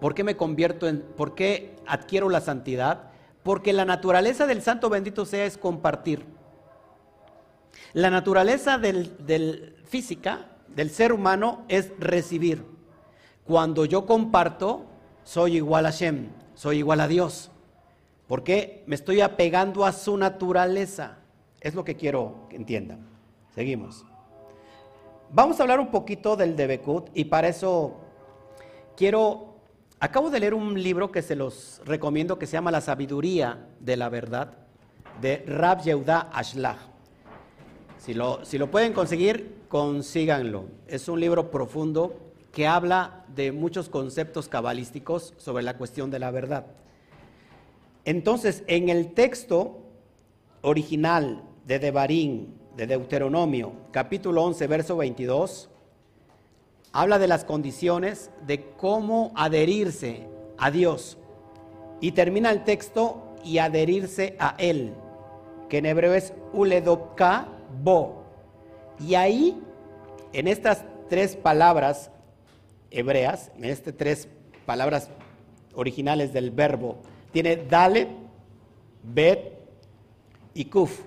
[0.00, 3.10] ¿Por qué me convierto en, por qué adquiero la santidad?
[3.42, 6.24] Porque la naturaleza del santo bendito sea es compartir.
[7.92, 12.64] La naturaleza del, física del ser humano es recibir.
[13.44, 14.84] Cuando yo comparto,
[15.24, 17.50] soy igual a Shem, soy igual a Dios.
[18.26, 21.18] Porque me estoy apegando a su naturaleza.
[21.60, 23.06] Es lo que quiero que entiendan.
[23.54, 24.04] Seguimos.
[25.30, 27.96] Vamos a hablar un poquito del Debekut y para eso
[28.96, 29.45] quiero
[29.98, 33.96] Acabo de leer un libro que se los recomiendo que se llama La sabiduría de
[33.96, 34.52] la verdad
[35.22, 36.76] de Rab Yehuda Ashlach.
[37.96, 40.66] Si lo, si lo pueden conseguir, consíganlo.
[40.86, 42.14] Es un libro profundo
[42.52, 46.66] que habla de muchos conceptos cabalísticos sobre la cuestión de la verdad.
[48.04, 49.78] Entonces, en el texto
[50.60, 55.70] original de Devarim, de Deuteronomio, capítulo 11, verso 22,
[56.96, 61.18] habla de las condiciones de cómo adherirse a Dios.
[62.00, 64.94] Y termina el texto y adherirse a Él,
[65.68, 67.48] que en hebreo es uledopka
[67.82, 68.24] bo.
[68.98, 69.62] Y ahí,
[70.32, 72.10] en estas tres palabras
[72.90, 74.28] hebreas, en estas tres
[74.64, 75.10] palabras
[75.74, 76.96] originales del verbo,
[77.30, 78.08] tiene dale,
[79.02, 79.52] bet
[80.54, 81.02] y kuf,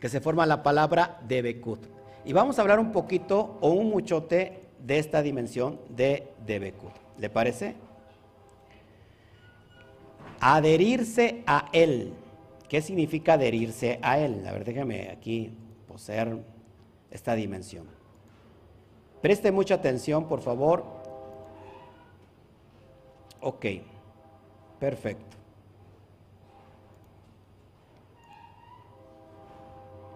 [0.00, 1.80] que se forma la palabra debekut.
[2.24, 6.92] Y vamos a hablar un poquito o un muchote de esta dimensión de Debekut.
[7.18, 7.76] ¿Le parece?
[10.40, 12.12] Adherirse a Él.
[12.68, 14.44] ¿Qué significa adherirse a Él?
[14.46, 16.42] A ver, déjame aquí poseer
[17.10, 17.86] esta dimensión.
[19.20, 20.84] Preste mucha atención, por favor.
[23.40, 23.66] Ok,
[24.80, 25.36] perfecto.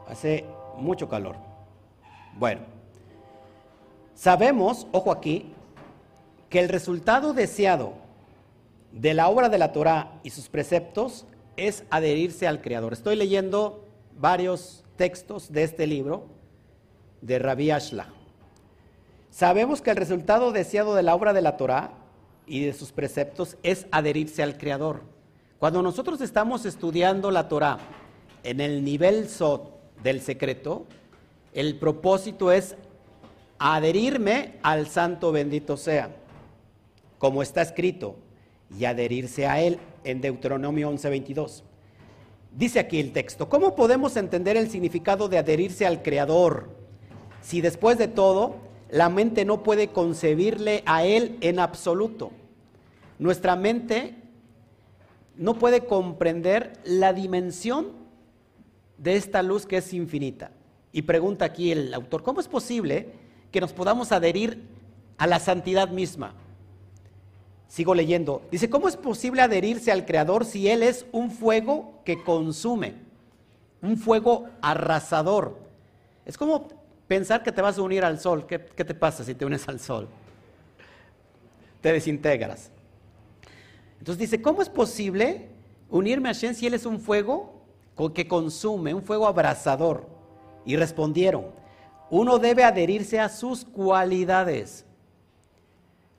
[0.09, 0.45] Hace
[0.77, 1.37] mucho calor.
[2.37, 2.77] Bueno.
[4.17, 5.53] Sabemos, ojo aquí,
[6.49, 7.93] que el resultado deseado
[8.91, 11.27] de la obra de la Torah y sus preceptos
[11.59, 12.95] es adherirse al Creador.
[12.95, 13.85] Estoy leyendo
[14.19, 16.25] varios textos de este libro
[17.21, 18.09] de Rabbi Ashla.
[19.31, 21.91] Sabemos que el resultado deseado de la obra de la Torah
[22.47, 25.03] y de sus preceptos es adherirse al Creador.
[25.59, 27.79] Cuando nosotros estamos estudiando la Torah
[28.45, 30.87] en el nivel Sot del secreto,
[31.53, 32.77] el propósito es
[33.59, 36.15] adherirme al santo bendito sea,
[37.19, 38.17] como está escrito,
[38.77, 41.63] y adherirse a él en Deuteronomio 11:22.
[42.57, 46.71] Dice aquí el texto, ¿cómo podemos entender el significado de adherirse al Creador
[47.43, 48.57] si después de todo
[48.91, 52.31] la mente no puede concebirle a Él en absoluto?
[53.19, 54.15] Nuestra mente
[55.37, 57.93] no puede comprender la dimensión
[58.97, 60.51] de esta luz que es infinita.
[60.93, 63.13] Y pregunta aquí el autor, ¿cómo es posible
[63.51, 64.63] que nos podamos adherir
[65.19, 66.35] a la santidad misma.
[67.69, 68.43] Sigo leyendo.
[68.51, 72.95] Dice, ¿cómo es posible adherirse al Creador si Él es un fuego que consume?
[73.83, 75.59] Un fuego arrasador.
[76.25, 76.69] Es como
[77.09, 78.47] pensar que te vas a unir al sol.
[78.47, 80.09] ¿Qué, te pasa si te unes al sol?
[81.81, 82.71] Te desintegras.
[83.99, 85.49] Entonces dice, ¿cómo es posible
[85.89, 87.63] unirme a Shem si Él es un fuego
[88.15, 90.07] que consume, un fuego abrasador?
[90.65, 91.47] Y respondieron,
[92.11, 94.85] uno debe adherirse a sus cualidades.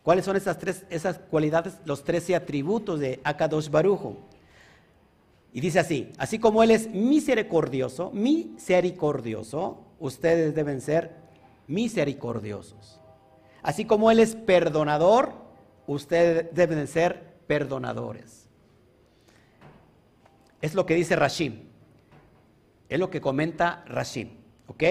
[0.04, 1.80] ¿Cuáles son esas, tres, esas cualidades?
[1.86, 4.18] Los trece atributos de Akadosh Barujo.
[5.54, 11.16] Y dice así, así como Él es misericordioso, misericordioso, ustedes deben ser
[11.68, 13.00] misericordiosos.
[13.64, 15.34] Así como Él es perdonador,
[15.88, 18.48] ustedes deben ser perdonadores.
[20.62, 21.64] Es lo que dice Rashim.
[22.90, 24.30] Es lo que comenta Rashim.
[24.68, 24.84] ¿Ok?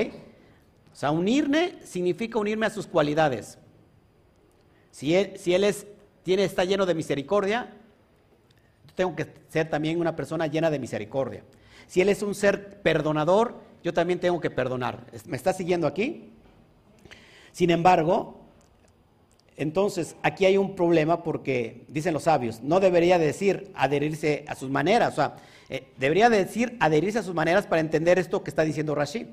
[0.96, 3.59] O sea, unirme significa unirme a sus cualidades.
[4.90, 5.87] Si él, es,
[6.22, 7.70] tiene, está lleno de misericordia,
[8.87, 11.42] yo tengo que ser también una persona llena de misericordia.
[11.87, 15.04] Si Él es un ser perdonador, yo también tengo que perdonar.
[15.26, 16.30] ¿Me está siguiendo aquí?
[17.52, 18.40] Sin embargo,
[19.59, 24.70] entonces aquí hay un problema porque, dicen los sabios, no debería decir adherirse a sus
[24.70, 25.37] maneras, o sea,
[25.68, 29.26] eh, debería decir adherirse a sus maneras para entender esto que está diciendo Rashid.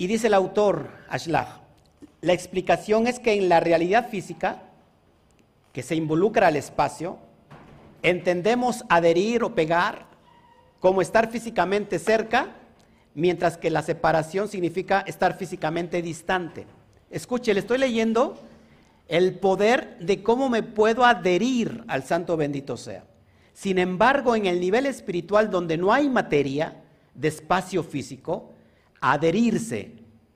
[0.00, 1.60] Y dice el autor Ashlach,
[2.22, 4.62] la explicación es que en la realidad física,
[5.74, 7.18] que se involucra al espacio,
[8.00, 10.06] entendemos adherir o pegar
[10.78, 12.56] como estar físicamente cerca,
[13.14, 16.64] mientras que la separación significa estar físicamente distante.
[17.10, 18.38] Escuche, le estoy leyendo
[19.06, 23.04] el poder de cómo me puedo adherir al santo bendito sea.
[23.52, 26.80] Sin embargo, en el nivel espiritual donde no hay materia
[27.14, 28.54] de espacio físico,
[29.00, 29.92] adherirse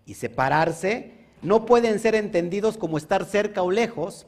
[0.06, 4.26] y separarse no pueden ser entendidos como estar cerca o lejos,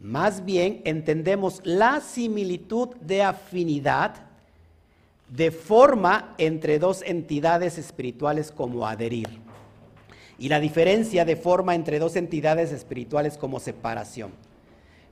[0.00, 4.26] más bien entendemos la similitud de afinidad
[5.28, 9.44] de forma entre dos entidades espirituales como adherir
[10.38, 14.32] y la diferencia de forma entre dos entidades espirituales como separación.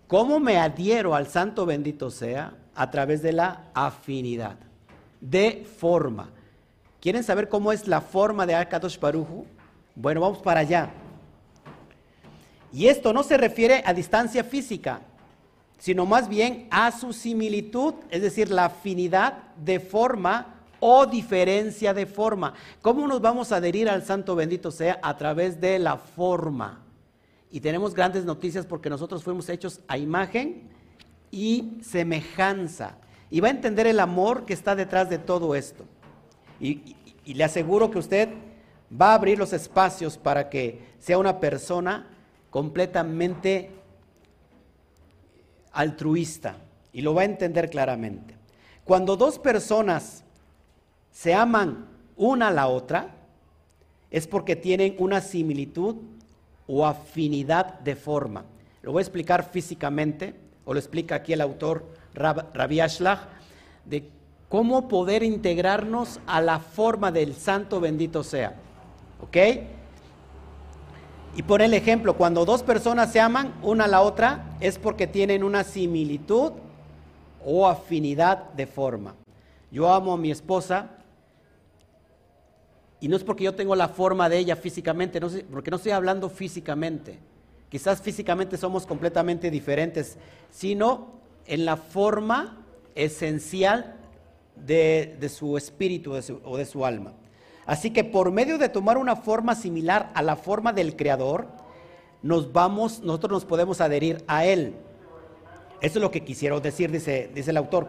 [0.09, 2.55] ¿Cómo me adhiero al santo bendito sea?
[2.75, 4.59] A través de la afinidad,
[5.21, 6.31] de forma.
[7.03, 9.45] ¿Quieren saber cómo es la forma de Akadosh Baruju?
[9.97, 10.91] Bueno, vamos para allá.
[12.73, 15.01] Y esto no se refiere a distancia física,
[15.79, 22.07] sino más bien a su similitud, es decir, la afinidad de forma o diferencia de
[22.07, 22.55] forma.
[22.81, 25.01] ¿Cómo nos vamos a adherir al Santo bendito sea?
[25.03, 26.85] A través de la forma.
[27.51, 30.71] Y tenemos grandes noticias porque nosotros fuimos hechos a imagen
[31.33, 32.95] y semejanza.
[33.29, 35.85] Y va a entender el amor que está detrás de todo esto.
[36.63, 38.29] Y, le aseguro que usted
[39.01, 42.09] va a abrir los espacios para que sea una persona
[42.51, 43.71] completamente
[45.73, 46.57] altruista
[46.93, 48.35] y lo va a entender claramente.
[48.85, 50.25] Cuando dos personas
[51.11, 53.15] se aman una a la otra,
[54.11, 55.97] es porque tienen una similitud
[56.67, 58.45] o afinidad de forma.
[58.83, 63.21] Lo voy a explicar físicamente, o lo explica aquí el autor Rabbi Ashlach,
[63.85, 64.09] de
[64.53, 68.55] cómo poder integrarnos a la forma del santo bendito sea.
[69.23, 69.37] ¿Ok?
[71.35, 75.07] Y por el ejemplo, cuando dos personas se aman una a la otra, es porque
[75.07, 76.53] tienen una similitud
[77.43, 79.15] o afinidad de forma.
[79.71, 80.99] Yo amo a mi esposa
[83.01, 85.19] y no es porque yo tengo la forma de ella físicamente,
[85.51, 87.19] porque no estoy hablando físicamente.
[87.71, 90.19] Quizás físicamente somos completamente diferentes,
[90.51, 91.07] sino
[91.47, 92.59] en la forma
[92.95, 93.97] esencial
[94.57, 97.13] de, su espíritu o de su alma.
[97.67, 101.47] Así que por medio de tomar una forma similar a la forma del Creador,
[102.23, 104.75] nos vamos, nosotros nos podemos adherir a Él.
[105.81, 107.89] Eso es lo que quisiera decir, dice, dice el autor.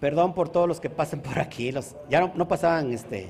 [0.00, 3.28] perdón por todos los que pasen por aquí, los, ya no, pasaban este,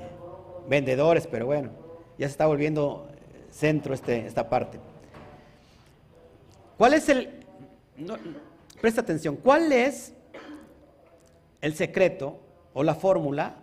[0.69, 1.71] vendedores, pero bueno,
[2.19, 3.09] ya se está volviendo
[3.51, 4.79] centro este, esta parte.
[6.79, 7.45] ¿Cuál es el,
[8.81, 10.13] presta atención, cuál es
[11.63, 12.39] el secreto
[12.75, 13.55] o la fórmula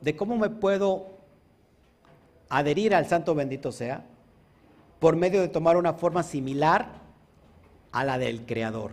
[0.00, 1.08] de cómo me puedo
[2.48, 4.06] adherir al santo bendito sea
[4.98, 7.00] por medio de tomar una forma similar
[7.92, 8.92] a la del Creador.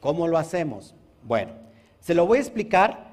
[0.00, 0.94] ¿Cómo lo hacemos?
[1.24, 1.52] Bueno,
[2.00, 3.08] se lo voy a explicar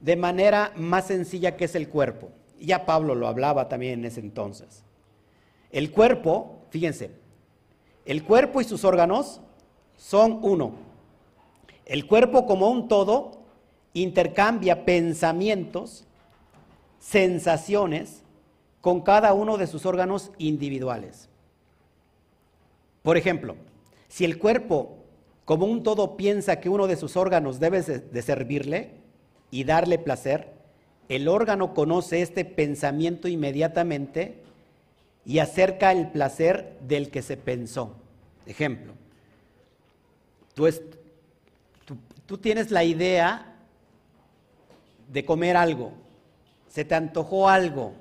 [0.00, 2.30] de manera más sencilla que es el cuerpo.
[2.58, 4.82] Ya Pablo lo hablaba también en ese entonces.
[5.70, 7.10] El cuerpo, fíjense,
[8.06, 9.40] el cuerpo y sus órganos
[9.96, 10.72] son uno.
[11.84, 13.43] El cuerpo como un todo
[13.94, 16.04] intercambia pensamientos,
[16.98, 18.22] sensaciones
[18.80, 21.28] con cada uno de sus órganos individuales.
[23.02, 23.56] Por ejemplo,
[24.08, 24.98] si el cuerpo
[25.44, 28.92] como un todo piensa que uno de sus órganos debe de servirle
[29.50, 30.52] y darle placer,
[31.08, 34.42] el órgano conoce este pensamiento inmediatamente
[35.26, 37.94] y acerca el placer del que se pensó.
[38.46, 38.94] Ejemplo,
[40.54, 40.66] tú,
[42.26, 43.53] tú tienes la idea
[45.08, 45.92] de comer algo,
[46.68, 47.94] se te antojó algo,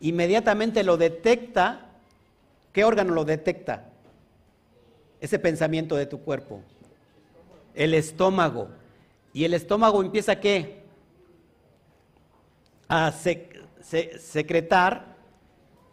[0.00, 1.86] inmediatamente lo detecta,
[2.72, 3.90] ¿qué órgano lo detecta?
[5.20, 6.60] Ese pensamiento de tu cuerpo.
[7.74, 8.68] El estómago.
[9.32, 10.82] Y el estómago empieza qué?
[12.88, 15.16] A secretar,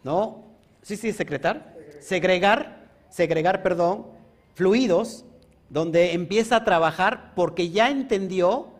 [0.04, 0.44] ¿no?
[0.82, 1.74] Sí, sí, secretar.
[2.00, 4.06] Segregar, segregar, perdón,
[4.54, 5.24] fluidos,
[5.70, 8.71] donde empieza a trabajar porque ya entendió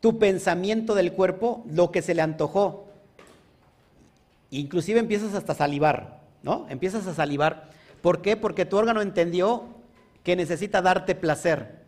[0.00, 2.86] tu pensamiento del cuerpo lo que se le antojó.
[4.50, 6.66] Inclusive empiezas hasta a salivar, ¿no?
[6.68, 7.70] Empiezas a salivar.
[8.00, 8.36] ¿Por qué?
[8.36, 9.64] Porque tu órgano entendió
[10.22, 11.78] que necesita darte placer.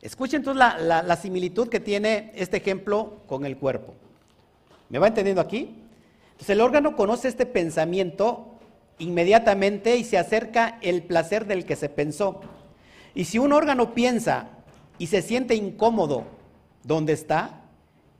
[0.00, 3.94] Escuchen entonces la, la similitud que tiene este ejemplo con el cuerpo.
[4.88, 5.76] ¿Me va entendiendo aquí?
[6.32, 8.48] Entonces el órgano conoce este pensamiento
[8.98, 12.40] inmediatamente y se acerca el placer del que se pensó.
[13.14, 14.48] Y si un órgano piensa
[14.98, 16.24] y se siente incómodo
[16.84, 17.62] ¿Dónde está,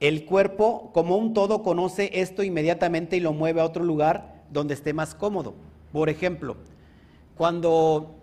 [0.01, 4.75] el cuerpo como un todo conoce esto inmediatamente y lo mueve a otro lugar donde
[4.75, 5.55] esté más cómodo.
[5.93, 6.57] Por ejemplo,
[7.37, 8.15] cuando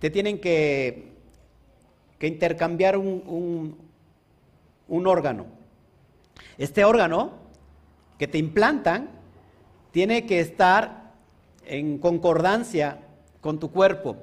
[0.00, 1.12] te tienen que,
[2.18, 3.76] que intercambiar un,
[4.88, 5.46] un órgano.
[6.58, 7.32] Este órgano
[8.18, 9.08] que te implantan
[9.92, 11.12] tiene que estar
[11.64, 12.98] en concordancia
[13.40, 14.16] con tu cuerpo,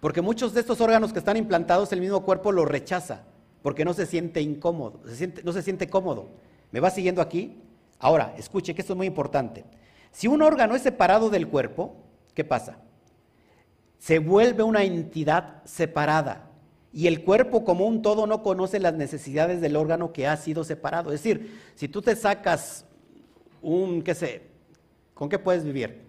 [0.00, 3.22] porque muchos de estos órganos que están implantados el mismo cuerpo los rechaza,
[3.62, 5.00] porque no se siente incómodo,
[5.44, 6.28] no se siente cómodo.
[6.70, 7.60] ¿Me va siguiendo aquí?
[7.98, 9.64] Ahora, escuche que esto es muy importante.
[10.10, 11.96] Si un órgano es separado del cuerpo,
[12.34, 12.78] ¿qué pasa?
[13.98, 16.50] Se vuelve una entidad separada
[16.92, 20.64] y el cuerpo como un todo no conoce las necesidades del órgano que ha sido
[20.64, 21.12] separado.
[21.12, 22.84] Es decir, si tú te sacas
[23.62, 24.42] un, qué sé,
[25.14, 26.02] ¿con qué puedes vivir?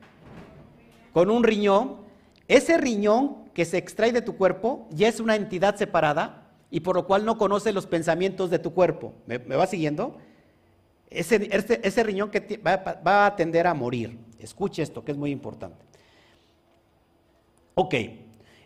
[1.13, 1.97] Con un riñón,
[2.47, 6.42] ese riñón que se extrae de tu cuerpo ya es una entidad separada
[6.73, 9.13] y por lo cual no conoce los pensamientos de tu cuerpo.
[9.27, 10.17] ¿Me, va siguiendo?
[11.07, 11.37] Ese,
[12.03, 14.17] riñón que va, va a tender a morir.
[14.39, 15.85] Escuche esto, que es muy importante.
[17.75, 17.93] Ok,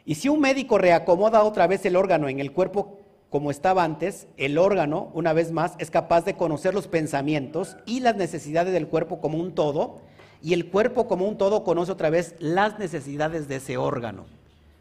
[0.05, 2.97] y si un médico reacomoda otra vez el órgano en el cuerpo
[3.29, 7.99] como estaba antes, el órgano, una vez más, es capaz de conocer los pensamientos y
[7.99, 9.99] las necesidades del cuerpo como un todo,
[10.41, 14.27] y el cuerpo como un todo conoce otra vez las necesidades de ese órgano.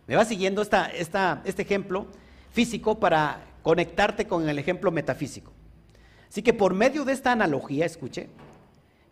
[0.07, 2.07] ¿Me va siguiendo esta, este ejemplo
[2.57, 5.53] físico para conectarte con el ejemplo metafísico?
[6.27, 8.31] Así que por medio de esta analogía, escuche,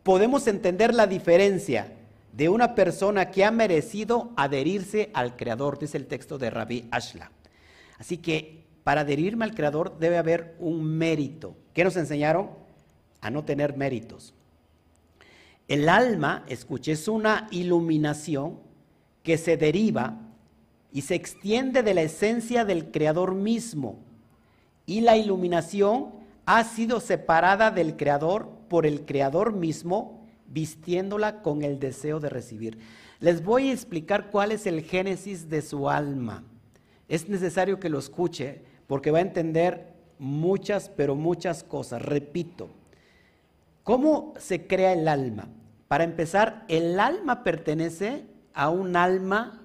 [0.02, 1.92] podemos entender la diferencia
[2.32, 7.30] de una persona que ha merecido adherirse al Creador, dice el texto de Rabbi Ashla.
[7.98, 11.54] Así que para adherirme al Creador debe haber un mérito.
[11.74, 12.48] ¿Qué nos enseñaron?
[13.20, 14.32] A no tener méritos.
[15.68, 18.58] El alma, escuche, es una iluminación
[19.22, 20.23] que se deriva
[20.94, 23.98] y se extiende de la esencia del Creador mismo.
[24.86, 26.10] Y la iluminación
[26.46, 32.78] ha sido separada del Creador por el Creador mismo vistiéndola con el deseo de recibir.
[33.18, 36.44] Les voy a explicar cuál es el génesis de su alma.
[37.08, 42.02] Es necesario que lo escuche porque va a entender muchas, pero muchas cosas.
[42.02, 42.70] Repito,
[43.82, 45.48] ¿cómo se crea el alma?
[45.88, 49.63] Para empezar, el alma pertenece a un alma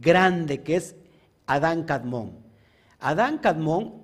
[0.00, 0.96] grande que es
[1.46, 2.32] Adán Cadmón.
[2.98, 4.02] Adán Cadmón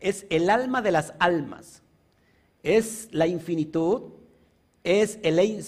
[0.00, 1.82] es el alma de las almas,
[2.62, 4.12] es la infinitud,
[4.84, 5.62] es el Ein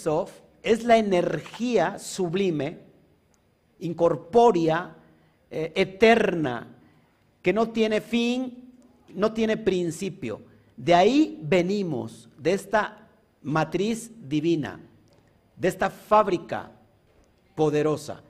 [0.63, 2.79] es la energía sublime,
[3.81, 4.97] incorpórea,
[5.51, 6.67] eh, eterna,
[7.43, 8.73] que no tiene fin,
[9.15, 10.41] no tiene principio.
[10.77, 13.07] De ahí venimos, de esta
[13.43, 14.81] matriz divina,
[15.57, 16.73] de esta fábrica
[17.55, 18.23] poderosa.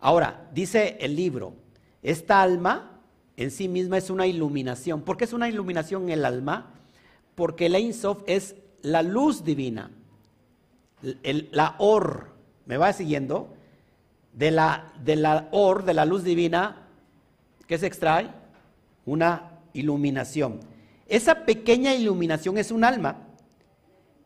[0.00, 1.54] Ahora, dice el libro,
[2.02, 3.00] esta alma
[3.36, 5.02] en sí misma es una iluminación.
[5.02, 6.74] ¿Por qué es una iluminación el alma?
[7.34, 9.90] Porque el Ein Sof es la luz divina
[11.02, 12.28] la or,
[12.66, 13.54] ¿me va siguiendo?
[14.32, 16.86] De la, de la or, de la luz divina,
[17.66, 18.28] ¿qué se extrae?
[19.06, 20.60] Una iluminación.
[21.06, 23.26] Esa pequeña iluminación es un alma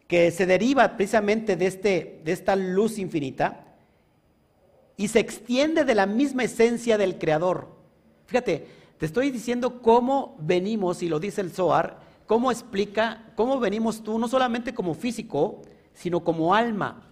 [0.08, 3.71] que se deriva precisamente de, este, de esta luz infinita
[5.02, 7.66] y se extiende de la misma esencia del Creador.
[8.26, 14.04] Fíjate, te estoy diciendo cómo venimos, y lo dice el Zohar, cómo explica, cómo venimos
[14.04, 17.10] tú, no solamente como físico, sino como alma.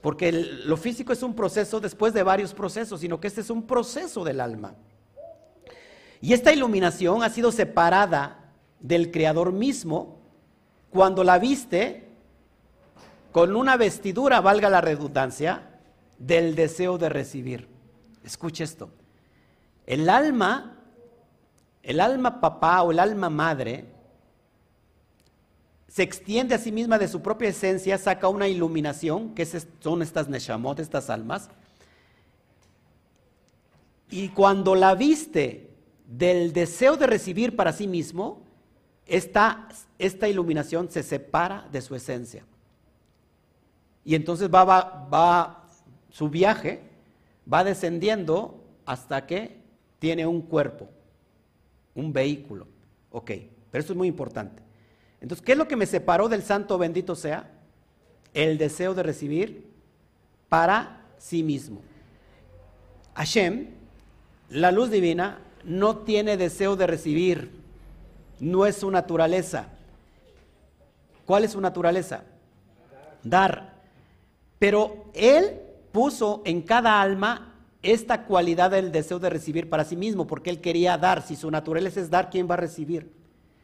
[0.00, 3.64] Porque lo físico es un proceso después de varios procesos, sino que este es un
[3.64, 4.72] proceso del alma.
[6.22, 8.50] Y esta iluminación ha sido separada
[8.80, 10.16] del Creador mismo
[10.88, 12.08] cuando la viste
[13.30, 15.69] con una vestidura, valga la redundancia,
[16.20, 17.66] del deseo de recibir.
[18.22, 18.90] Escuche esto.
[19.86, 20.78] El alma,
[21.82, 23.86] el alma papá o el alma madre,
[25.88, 30.28] se extiende a sí misma de su propia esencia, saca una iluminación, que son estas
[30.28, 31.50] neshamot, estas almas.
[34.08, 35.70] Y cuando la viste
[36.06, 38.42] del deseo de recibir para sí mismo,
[39.06, 39.68] esta,
[39.98, 42.44] esta iluminación se separa de su esencia.
[44.04, 45.59] Y entonces va, va, va,
[46.10, 46.82] su viaje
[47.52, 49.60] va descendiendo hasta que
[49.98, 50.88] tiene un cuerpo,
[51.94, 52.66] un vehículo.
[53.10, 53.30] Ok,
[53.70, 54.62] pero eso es muy importante.
[55.20, 57.50] Entonces, ¿qué es lo que me separó del santo bendito sea?
[58.32, 59.70] El deseo de recibir
[60.48, 61.82] para sí mismo.
[63.14, 63.68] Hashem,
[64.48, 67.50] la luz divina, no tiene deseo de recibir,
[68.38, 69.68] no es su naturaleza.
[71.26, 72.24] ¿Cuál es su naturaleza?
[73.22, 73.74] Dar.
[74.58, 75.60] Pero Él
[75.92, 80.60] puso en cada alma esta cualidad del deseo de recibir para sí mismo, porque Él
[80.60, 81.22] quería dar.
[81.22, 83.12] Si su naturaleza es dar, ¿quién va a recibir?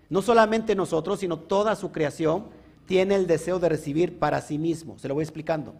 [0.09, 2.47] No solamente nosotros, sino toda su creación
[2.87, 4.99] tiene el deseo de recibir para sí mismo.
[4.99, 5.74] Se lo voy explicando.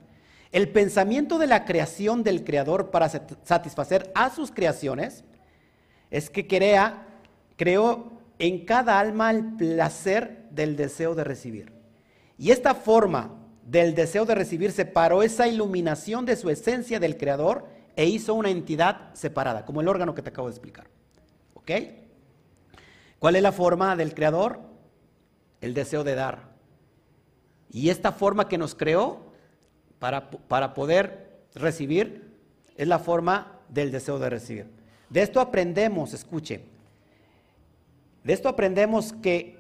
[0.53, 5.25] El pensamiento de la creación del Creador para satisfacer a sus creaciones
[6.11, 7.07] es que crea,
[7.57, 11.73] creó en cada alma el placer del deseo de recibir.
[12.39, 13.35] Y esta forma
[13.67, 18.51] del deseo de recibir separó esa iluminación de su esencia del creador e hizo una
[18.51, 20.87] entidad separada, como el órgano que te acabo de explicar.
[21.55, 21.71] ¿Ok?
[23.19, 24.61] ¿Cuál es la forma del creador?
[25.61, 26.55] El deseo de dar.
[27.71, 29.33] Y esta forma que nos creó
[29.99, 32.39] para, para poder recibir
[32.77, 34.71] es la forma del deseo de recibir.
[35.11, 36.63] De esto aprendemos, escuche,
[38.23, 39.59] de esto aprendemos que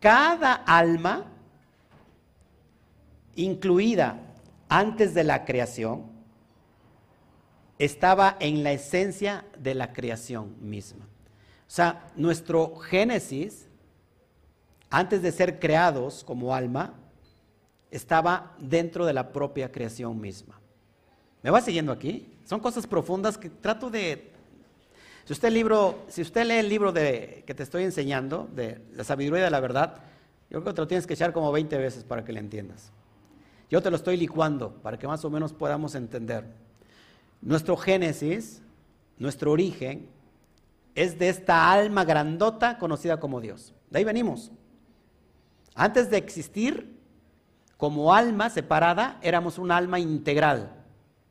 [0.00, 1.32] cada alma,
[3.36, 4.20] incluida
[4.68, 6.14] antes de la creación,
[7.78, 11.04] estaba en la esencia de la creación misma.
[11.04, 13.68] O sea, nuestro génesis,
[14.90, 16.94] antes de ser creados como alma,
[17.90, 20.60] estaba dentro de la propia creación misma.
[21.42, 22.32] ¿Me va siguiendo aquí?
[22.44, 24.30] Son cosas profundas que trato de...
[25.24, 29.04] Si usted, libro, si usted lee el libro de, que te estoy enseñando, de la
[29.04, 29.96] sabiduría de la verdad,
[30.50, 32.92] yo creo que te lo tienes que echar como 20 veces para que le entiendas.
[33.70, 36.44] Yo te lo estoy licuando para que más o menos podamos entender.
[37.40, 38.62] Nuestro génesis,
[39.18, 40.08] nuestro origen,
[40.94, 43.74] es de esta alma grandota conocida como Dios.
[43.90, 44.52] De ahí venimos.
[45.74, 46.98] Antes de existir,
[47.76, 50.72] como alma separada, éramos un alma integral.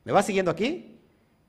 [0.03, 0.99] ¿Me va siguiendo aquí?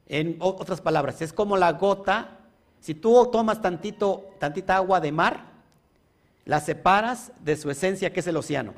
[0.07, 2.39] En otras palabras, es como la gota.
[2.79, 5.47] Si tú tomas tantito, tantita agua de mar,
[6.45, 8.75] la separas de su esencia, que es el océano.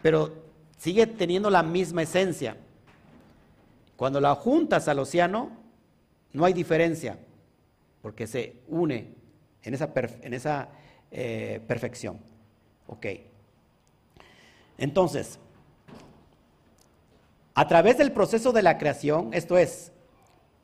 [0.00, 0.43] Pero
[0.78, 2.56] sigue teniendo la misma esencia.
[3.96, 5.50] Cuando la juntas al océano,
[6.32, 7.18] no hay diferencia,
[8.02, 9.14] porque se une
[9.62, 9.90] en esa,
[10.22, 10.68] en esa
[11.10, 12.18] eh, perfección.
[12.86, 13.06] Ok.
[14.76, 15.38] Entonces,
[17.54, 19.92] a través del proceso de la creación, esto es,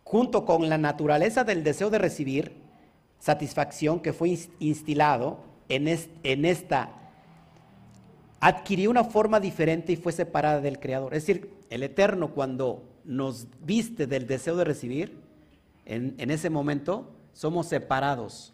[0.03, 2.53] junto con la naturaleza del deseo de recibir
[3.21, 5.39] satisfacción que fue instilado
[5.69, 5.87] en,
[6.25, 7.00] en esta,
[8.41, 11.15] adquirió una forma diferente y fue separada del Creador.
[11.15, 15.19] Es decir, el Eterno cuando nos viste del deseo de recibir,
[15.85, 18.53] en, en ese momento somos separados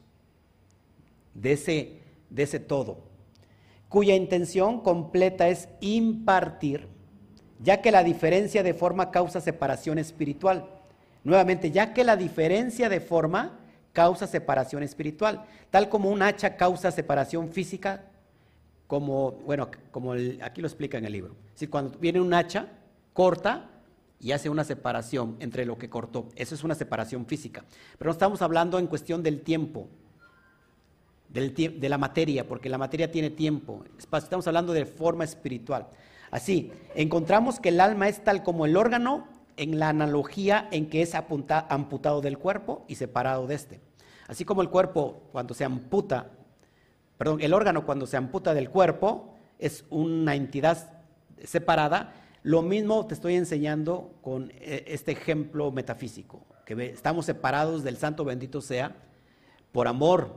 [1.35, 2.99] de ese, de ese todo,
[3.89, 6.89] cuya intención completa es impartir
[7.61, 10.67] ya que la diferencia de forma causa separación espiritual.
[11.25, 13.59] Nuevamente, ya que la diferencia de forma
[13.93, 18.05] causa separación espiritual, tal como un hacha causa separación física,
[18.87, 21.35] como, bueno, como aquí lo explica en el libro.
[21.55, 22.69] Si cuando viene un hacha,
[23.13, 23.71] corta
[24.21, 26.29] y hace una separación entre lo que cortó.
[26.37, 27.65] Eso es una separación física.
[27.99, 29.89] Pero no estamos hablando en cuestión del tiempo,
[31.29, 33.85] del, de la materia, porque la materia tiene tiempo.
[33.99, 35.89] Estamos hablando de forma espiritual.
[36.31, 39.27] Así, encontramos que el alma es tal como el órgano
[39.57, 43.81] en la analogía en que es amputado del cuerpo y separado de este.
[44.29, 46.31] Así como el cuerpo cuando se amputa,
[47.19, 50.91] perdón, el órgano cuando se amputa del cuerpo es una entidad
[51.45, 57.97] separada, lo mismo te estoy enseñando con eh, este ejemplo metafísico, que estamos separados del
[57.97, 58.95] santo bendito sea
[59.73, 60.37] por amor,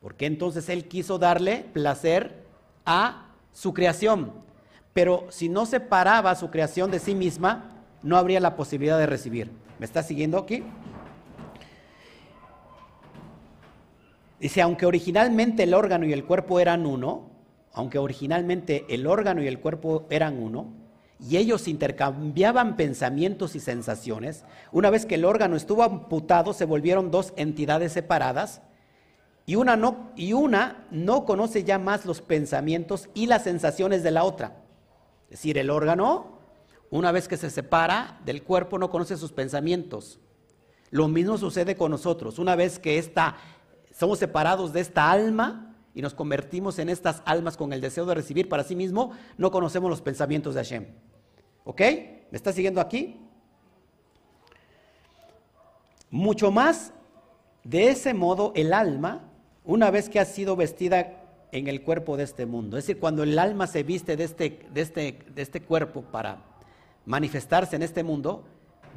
[0.00, 2.44] porque entonces Él quiso darle placer
[2.84, 4.32] a su creación.
[4.92, 7.70] Pero si no separaba su creación de sí misma,
[8.02, 9.50] no habría la posibilidad de recibir.
[9.78, 10.62] ¿Me está siguiendo aquí?
[14.44, 17.30] Dice, aunque originalmente el órgano y el cuerpo eran uno,
[17.72, 20.70] aunque originalmente el órgano y el cuerpo eran uno,
[21.18, 27.10] y ellos intercambiaban pensamientos y sensaciones, una vez que el órgano estuvo amputado, se volvieron
[27.10, 28.60] dos entidades separadas,
[29.46, 34.10] y una no, y una no conoce ya más los pensamientos y las sensaciones de
[34.10, 34.58] la otra.
[35.30, 36.38] Es decir, el órgano,
[36.90, 40.20] una vez que se separa del cuerpo, no conoce sus pensamientos.
[40.94, 42.38] Lo mismo sucede con nosotros.
[42.38, 43.36] Una vez que esta,
[43.94, 48.14] somos separados de esta alma y nos convertimos en estas almas con el deseo de
[48.14, 50.86] recibir para sí mismo, no conocemos los pensamientos de Hashem.
[51.64, 51.80] ¿Ok?
[51.80, 53.20] ¿Me está siguiendo aquí?
[56.10, 56.92] Mucho más,
[57.62, 59.30] de ese modo, el alma,
[59.64, 61.22] una vez que ha sido vestida
[61.52, 62.76] en el cuerpo de este mundo.
[62.76, 66.42] Es decir, cuando el alma se viste de este, de este, de este cuerpo para
[67.06, 68.44] manifestarse en este mundo,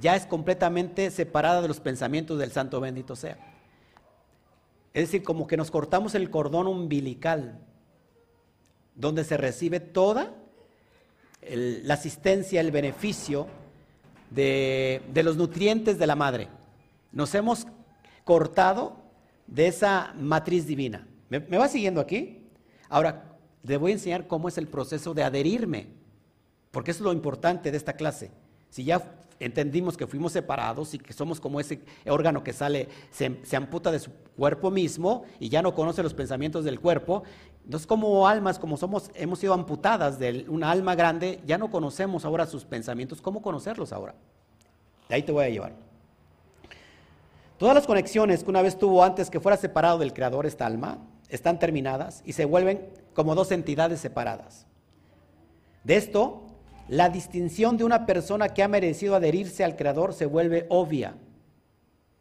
[0.02, 3.47] ya es completamente separada de los pensamientos del santo bendito sea.
[4.98, 7.60] Es decir, como que nos cortamos el cordón umbilical,
[8.96, 10.34] donde se recibe toda
[11.52, 13.46] la asistencia, el beneficio
[14.32, 16.48] de, los nutrientes de la madre.
[17.12, 17.68] Nos hemos
[18.24, 18.98] cortado
[19.46, 21.08] de esa matriz divina.
[21.30, 22.48] ¿Me, me va siguiendo aquí?
[22.90, 25.90] Ahora, le voy a enseñar cómo es el proceso de adherirme,
[26.72, 28.32] porque eso es lo importante de esta clase.
[28.72, 33.40] Si ya entendimos que fuimos separados y que somos como ese órgano que sale, se,
[33.44, 37.24] se, amputa de su cuerpo mismo y ya no conoce los pensamientos del cuerpo.
[37.66, 42.24] Entonces, como almas, como somos, hemos sido amputadas de una alma grande, ya no conocemos
[42.24, 43.22] ahora sus pensamientos.
[43.22, 44.16] ¿Cómo conocerlos ahora?
[45.10, 45.74] De ahí te voy a llevar.
[47.58, 51.00] Todas las conexiones que una vez tuvo antes que fuera separado del Creador esta alma,
[51.28, 54.68] están terminadas y se vuelven como dos entidades separadas.
[55.84, 56.44] De esto,
[56.88, 61.16] la distinción de una persona que ha merecido adherirse al Creador se vuelve obvia,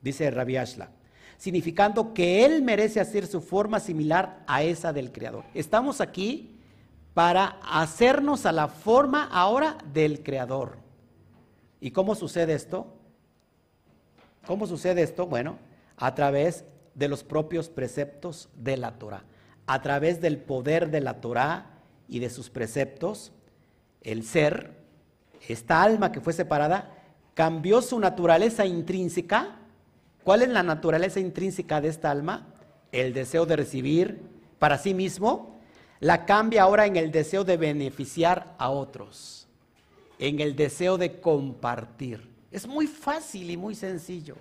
[0.01, 0.91] dice Rabbi Ashla,
[1.39, 5.45] significando que Él merece hacer su forma similar a esa del Creador.
[5.55, 6.59] Estamos aquí
[7.15, 10.79] para hacernos a la forma ahora del Creador.
[11.81, 12.95] ¿Y cómo sucede esto?
[14.47, 15.27] ¿Cómo sucede esto?
[15.27, 15.59] Bueno,
[15.97, 16.65] a través
[16.95, 19.25] de los propios preceptos de la Torah.
[19.67, 23.33] A través del poder de la Torah y de sus preceptos,
[24.03, 24.75] el ser,
[25.49, 26.93] esta alma que fue separada,
[27.35, 29.59] cambió su naturaleza intrínseca.
[30.27, 32.49] ¿Cuál es la naturaleza intrínseca de esta alma?
[32.91, 34.23] El deseo de recibir
[34.59, 35.61] para sí mismo.
[36.01, 39.47] La cambia ahora en el deseo de beneficiar a otros,
[40.19, 42.29] en el deseo de compartir.
[42.51, 44.35] Es muy fácil y muy sencillo.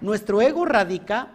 [0.00, 1.34] Nuestro ego radica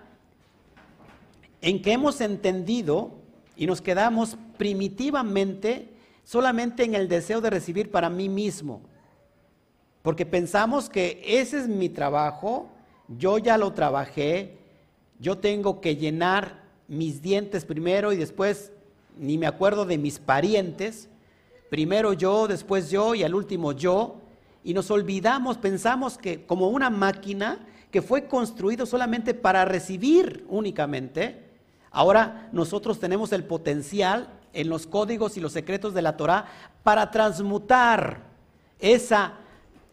[1.62, 3.12] en que hemos entendido
[3.56, 5.94] y nos quedamos primitivamente
[6.26, 8.82] solamente en el deseo de recibir para mí mismo.
[10.02, 12.70] Porque pensamos que ese es mi trabajo,
[13.08, 14.58] yo ya lo trabajé,
[15.20, 18.72] yo tengo que llenar mis dientes primero y después
[19.18, 21.10] ni me acuerdo de mis parientes,
[21.70, 24.18] primero yo, después yo y al último yo,
[24.64, 27.60] y nos olvidamos, pensamos que como una máquina
[27.92, 31.52] que fue construido solamente para recibir únicamente,
[31.92, 36.46] Ahora nosotros tenemos el potencial en los códigos y los secretos de la Torah
[36.84, 38.22] para transmutar
[38.80, 39.34] esa,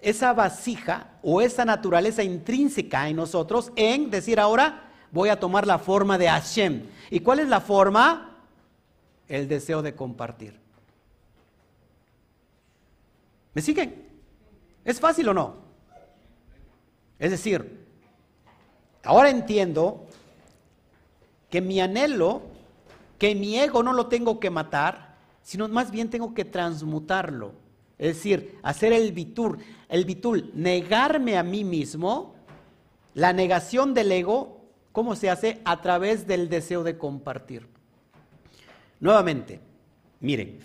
[0.01, 5.79] esa vasija o esa naturaleza intrínseca en nosotros en decir ahora voy a tomar la
[5.79, 6.85] forma de Hashem.
[7.11, 8.37] ¿Y cuál es la forma?
[9.27, 10.59] El deseo de compartir.
[13.55, 14.07] ¿Me siguen?
[14.85, 15.57] ¿Es fácil o no?
[17.19, 17.87] Es decir,
[19.05, 20.07] ahora entiendo
[21.51, 22.43] que mi anhelo,
[23.19, 27.53] que mi ego no lo tengo que matar, sino más bien tengo que transmutarlo.
[27.99, 29.59] Es decir, hacer el bitur,
[29.89, 32.35] el bitul, negarme a mí mismo,
[33.15, 34.61] la negación del ego,
[34.93, 35.61] ¿cómo se hace?
[35.65, 37.67] A través del deseo de compartir.
[39.01, 39.61] Nuevamente,
[40.21, 40.59] miren,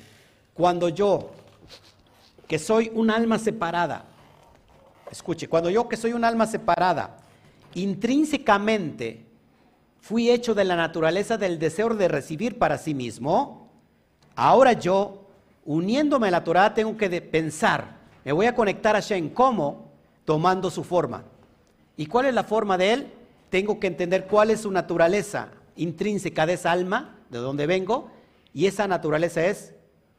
[0.53, 1.31] cuando yo,
[2.47, 4.05] que soy un alma separada,
[5.11, 7.17] escuche, cuando yo que soy un alma separada,
[7.75, 9.25] intrínsecamente
[10.01, 13.69] fui hecho de la naturaleza del deseo de recibir para sí mismo,
[14.35, 15.29] ahora yo,
[15.65, 19.91] uniéndome a la Torah, tengo que pensar, me voy a conectar a Shem, ¿cómo?
[20.25, 21.23] Tomando su forma.
[21.97, 23.13] ¿Y cuál es la forma de él?
[23.49, 28.09] Tengo que entender cuál es su naturaleza intrínseca de esa alma, de donde vengo,
[28.53, 29.73] y esa naturaleza es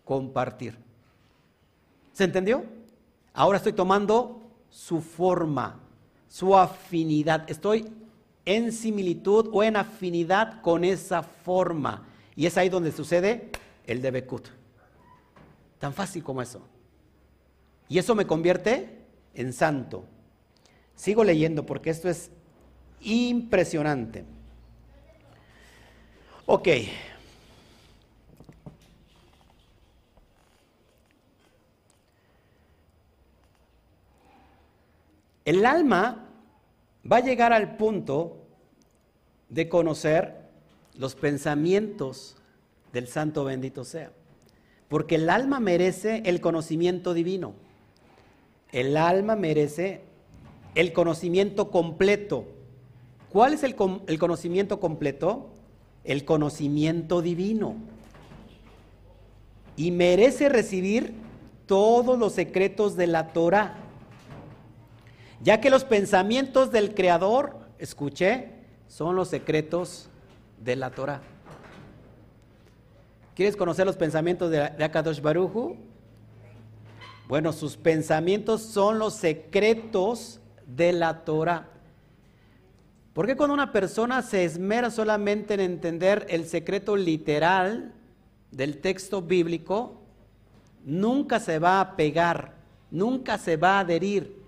[0.04, 0.76] compartir.
[2.12, 2.64] ¿Se entendió?
[3.32, 4.40] Ahora estoy tomando
[4.70, 5.80] su forma,
[6.28, 7.48] su afinidad.
[7.50, 7.90] Estoy
[8.44, 12.06] en similitud o en afinidad con esa forma.
[12.36, 13.50] Y es ahí donde sucede
[13.86, 14.48] el de Bekut.
[15.78, 16.60] Tan fácil como eso.
[17.88, 18.98] Y eso me convierte
[19.34, 20.04] en santo.
[20.94, 22.30] Sigo leyendo porque esto es
[23.00, 24.24] impresionante.
[26.46, 26.68] Ok.
[35.44, 36.26] El alma
[37.10, 38.46] va a llegar al punto
[39.50, 40.34] de conocer
[40.96, 42.36] los pensamientos
[42.92, 44.10] del santo bendito sea.
[44.88, 47.54] Porque el alma merece el conocimiento divino.
[48.74, 50.02] El alma merece
[50.74, 52.44] el conocimiento completo.
[53.30, 53.74] ¿Cuál es el,
[54.06, 55.48] el conocimiento completo?
[56.04, 57.76] El conocimiento divino.
[59.76, 61.14] Y merece recibir
[61.66, 63.78] todos los secretos de la Torah
[65.44, 68.48] ya que los pensamientos del Creador, escuché,
[68.88, 70.08] son los secretos
[70.58, 71.20] de la Torah.
[73.34, 75.76] ¿Quieres conocer los pensamientos de, Akadosh Baruju?
[77.26, 81.68] Bueno, sus pensamientos son los secretos de la Torah.
[83.14, 87.94] Porque cuando una persona se esmera solamente en entender el secreto literal
[88.50, 90.02] del texto bíblico,
[90.84, 92.54] nunca se va a pegar,
[92.90, 94.44] nunca se va a adherir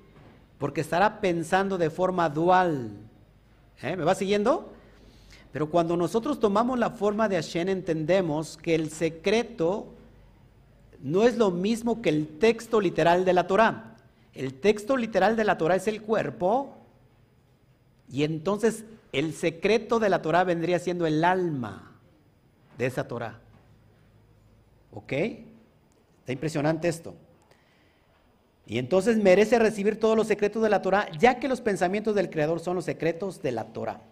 [0.59, 2.91] porque estará pensando de forma dual.
[3.83, 3.97] ¿Eh?
[3.97, 4.72] ¿Me va siguiendo?
[5.53, 9.95] Pero cuando nosotros tomamos la forma de Hashem entendemos que el secreto
[11.07, 13.94] no es lo mismo que el texto literal de la Torah.
[14.34, 16.76] el texto literal de la Torah es el cuerpo
[18.11, 21.92] y entonces el secreto de la Torah vendría siendo el alma
[22.76, 23.38] de esa Torah.
[24.92, 25.12] ¿Ok?
[25.12, 27.14] Está impresionante esto.
[28.66, 32.30] Y entonces merece recibir todos los secretos de la Torah, ya que los pensamientos del
[32.30, 34.02] Creador son los secretos de la Torah.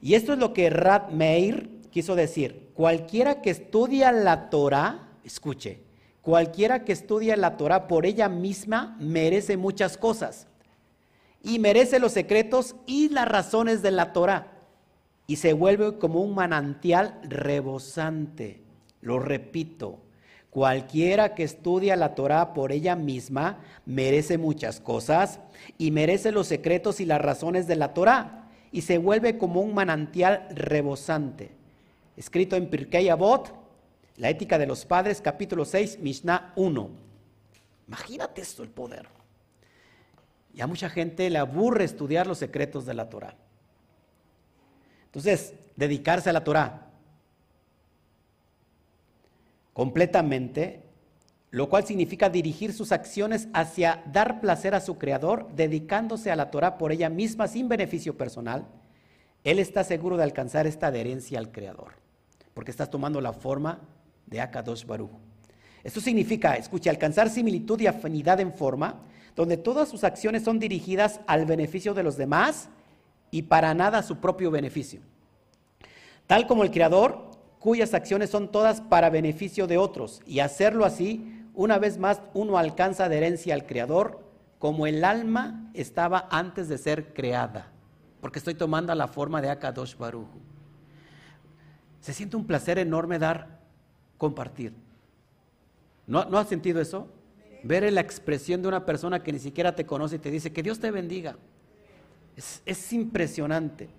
[0.00, 2.70] Y esto es lo que Rad Meir quiso decir.
[2.74, 5.84] Cualquiera que estudia la Torah, escuche,
[6.20, 10.48] cualquiera que estudia la Torah por ella misma merece muchas cosas.
[11.44, 14.52] Y merece los secretos y las razones de la Torah.
[15.28, 18.62] Y se vuelve como un manantial rebosante.
[19.00, 20.00] Lo repito,
[20.52, 25.40] Cualquiera que estudia la Torah por ella misma merece muchas cosas
[25.78, 29.72] y merece los secretos y las razones de la Torah y se vuelve como un
[29.72, 31.61] manantial rebosante.
[32.16, 33.54] Escrito en Pirkei Avot,
[34.16, 36.90] la ética de los padres, capítulo 6, Mishnah 1.
[37.88, 39.08] Imagínate esto, el poder.
[40.54, 43.34] Y a mucha gente le aburre estudiar los secretos de la Torah.
[45.06, 46.90] Entonces, dedicarse a la Torah
[49.72, 50.82] completamente,
[51.50, 56.50] lo cual significa dirigir sus acciones hacia dar placer a su creador, dedicándose a la
[56.50, 58.66] Torah por ella misma sin beneficio personal,
[59.44, 61.92] él está seguro de alcanzar esta adherencia al creador,
[62.54, 63.80] porque estás tomando la forma
[64.26, 65.10] de Akadosh Baruch.
[65.84, 69.00] Esto significa, escuche, alcanzar similitud y afinidad en forma,
[69.34, 72.68] donde todas sus acciones son dirigidas al beneficio de los demás
[73.30, 75.00] y para nada a su propio beneficio.
[76.26, 77.32] Tal como el creador
[77.62, 80.20] cuyas acciones son todas para beneficio de otros.
[80.26, 84.20] Y hacerlo así, una vez más, uno alcanza adherencia al Creador
[84.58, 87.70] como el alma estaba antes de ser creada.
[88.22, 90.26] Porque estoy tomando la forma de Akadosh Baruch.
[92.00, 93.60] Se siente un placer enorme dar,
[94.16, 94.72] compartir.
[96.06, 97.06] ¿No, ¿No has sentido eso?
[97.62, 100.62] Ver la expresión de una persona que ni siquiera te conoce y te dice que
[100.62, 101.36] Dios te bendiga.
[102.64, 103.90] Es impresionante.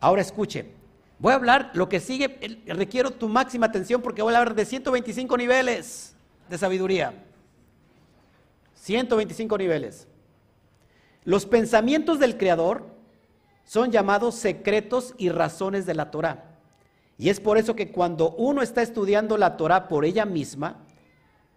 [0.00, 0.72] Ahora escuche,
[1.22, 2.36] Voy a hablar, lo que sigue,
[2.66, 6.16] requiero tu máxima atención porque voy a hablar de 125 niveles
[6.48, 7.14] de sabiduría.
[8.74, 10.08] 125 niveles.
[11.24, 12.86] Los pensamientos del Creador
[13.64, 16.44] son llamados secretos y razones de la Torah.
[17.18, 20.84] Y es por eso que cuando uno está estudiando la Torah por ella misma,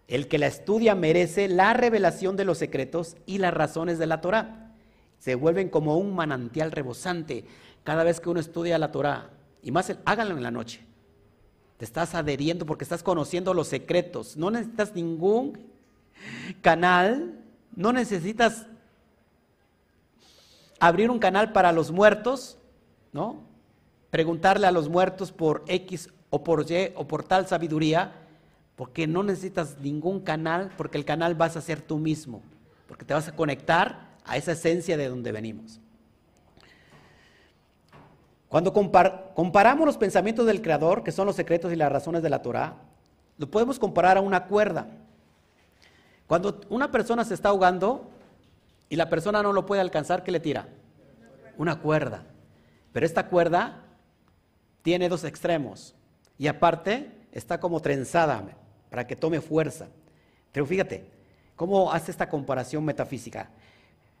[0.08, 4.20] el que la estudia merece la revelación de los secretos y las razones de la
[4.20, 4.72] Torah.
[5.18, 7.44] Se vuelven como un manantial rebosante
[7.82, 9.30] cada vez que uno estudia la Torah
[9.62, 10.80] y más, háganlo en la noche.
[11.76, 14.36] Te estás adheriendo porque estás conociendo los secretos.
[14.36, 15.58] No necesitas ningún
[16.62, 17.40] canal,
[17.74, 18.66] no necesitas
[20.78, 22.58] abrir un canal para los muertos,
[23.12, 23.42] ¿no?
[24.10, 28.12] Preguntarle a los muertos por X o por Y o por tal sabiduría,
[28.76, 32.42] porque no necesitas ningún canal, porque el canal vas a ser tú mismo,
[32.88, 35.80] porque te vas a conectar a esa esencia de donde venimos.
[38.48, 42.42] Cuando comparamos los pensamientos del Creador, que son los secretos y las razones de la
[42.42, 42.76] Torah,
[43.38, 44.86] lo podemos comparar a una cuerda.
[46.26, 48.10] Cuando una persona se está ahogando
[48.88, 50.68] y la persona no lo puede alcanzar, ¿qué le tira?
[51.56, 52.24] Una cuerda.
[52.92, 53.84] Pero esta cuerda
[54.82, 55.94] tiene dos extremos
[56.38, 58.44] y aparte está como trenzada
[58.90, 59.88] para que tome fuerza.
[60.52, 61.10] Pero fíjate,
[61.56, 63.50] ¿cómo hace esta comparación metafísica?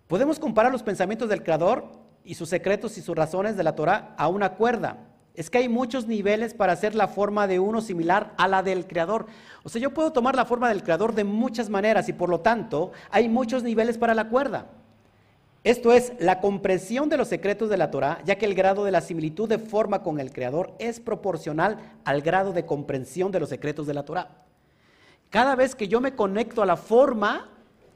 [0.06, 1.90] Podemos comparar los pensamientos del Creador
[2.24, 4.98] y sus secretos y sus razones de la Torah a una cuerda.
[5.36, 8.86] Es que hay muchos niveles para hacer la forma de uno similar a la del
[8.86, 9.26] Creador.
[9.62, 12.40] O sea, yo puedo tomar la forma del Creador de muchas maneras y por lo
[12.40, 14.66] tanto hay muchos niveles para la cuerda.
[15.62, 18.92] Esto es la comprensión de los secretos de la Torah, ya que el grado de
[18.92, 23.48] la similitud de forma con el Creador es proporcional al grado de comprensión de los
[23.48, 24.44] secretos de la Torah.
[25.28, 27.48] Cada vez que yo me conecto a la forma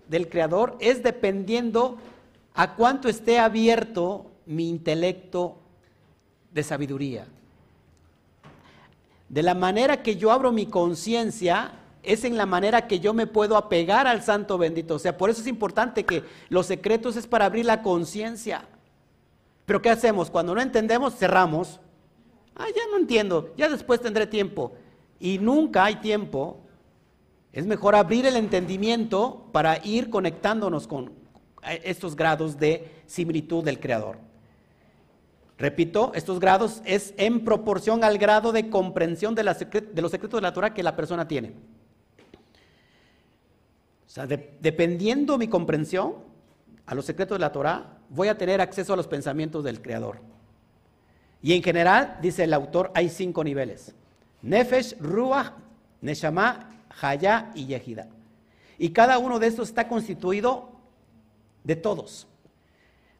[0.08, 1.96] del Creador es dependiendo
[2.54, 5.59] a cuánto esté abierto mi intelecto
[6.52, 7.26] de sabiduría.
[9.28, 11.72] De la manera que yo abro mi conciencia,
[12.02, 14.94] es en la manera que yo me puedo apegar al santo bendito.
[14.94, 18.64] O sea, por eso es importante que los secretos es para abrir la conciencia.
[19.66, 20.30] Pero ¿qué hacemos?
[20.30, 21.78] Cuando no entendemos, cerramos.
[22.56, 24.72] Ah, ya no entiendo, ya después tendré tiempo.
[25.18, 26.58] Y nunca hay tiempo.
[27.52, 31.12] Es mejor abrir el entendimiento para ir conectándonos con,
[31.62, 34.18] estos grados de similitud del Creador.
[35.60, 40.54] Repito, estos grados es en proporción al grado de comprensión de, los secretos de la
[40.54, 41.52] Torah que la persona tiene.
[44.06, 46.14] O sea, dependiendo mi comprensión
[46.86, 50.22] a los secretos de la Torah, voy a tener acceso a los pensamientos del Creador.
[51.42, 53.94] Y en general, dice el autor, hay cinco niveles.
[54.40, 55.52] Nefesh, Ruach,
[56.00, 56.70] Neshama,
[57.02, 58.08] Haya y Yehida.
[58.78, 60.70] y cada uno de estos está constituido
[61.64, 62.29] de todos.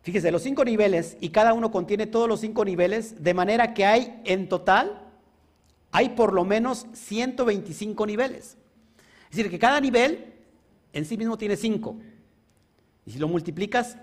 [0.02, 3.84] Fíjese, los cinco niveles y cada uno contiene todos los cinco niveles, de manera que
[3.84, 5.06] hay en total,
[5.92, 8.56] hay por lo menos 125 niveles.
[9.30, 10.32] Es decir, que cada nivel
[10.92, 11.96] en sí mismo tiene cinco.
[13.04, 13.96] Y si lo multiplicas,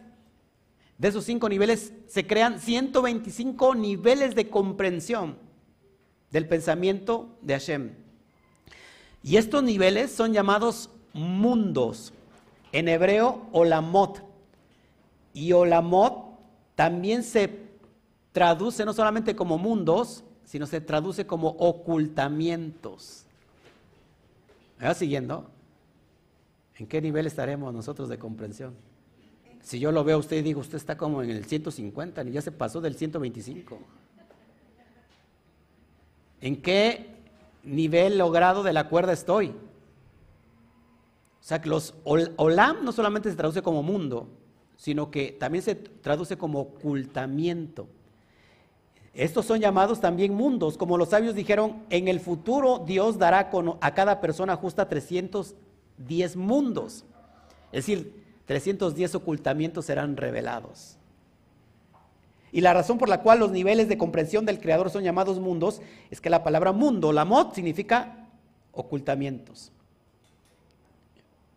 [0.97, 5.37] de esos cinco niveles se crean 125 niveles de comprensión
[6.31, 7.91] del pensamiento de Hashem.
[9.23, 12.13] Y estos niveles son llamados mundos.
[12.71, 14.26] En hebreo, olamot.
[15.38, 16.39] Y olamot
[16.73, 17.59] también se
[18.31, 23.23] traduce no solamente como mundos, sino se traduce como ocultamientos.
[24.79, 25.47] ¿Me siguiendo?
[26.77, 28.73] ¿En qué nivel estaremos nosotros de comprensión?
[29.61, 32.31] Si yo lo veo a usted y digo, usted está como en el 150, ni
[32.31, 33.77] ya se pasó del 125.
[36.41, 37.11] ¿En qué
[37.63, 39.49] nivel logrado de la cuerda estoy?
[39.49, 39.53] O
[41.41, 44.27] sea, que los olam no solamente se traduce como mundo,
[44.78, 47.88] sino que también se traduce como ocultamiento.
[49.13, 53.49] Estos son llamados también mundos, como los sabios dijeron, en el futuro Dios dará
[53.82, 57.03] a cada persona justa 310 mundos.
[57.71, 60.97] Es decir, 310 ocultamientos serán revelados.
[62.51, 65.82] Y la razón por la cual los niveles de comprensión del Creador son llamados mundos
[66.09, 68.30] es que la palabra mundo, la mod, significa
[68.71, 69.71] ocultamientos.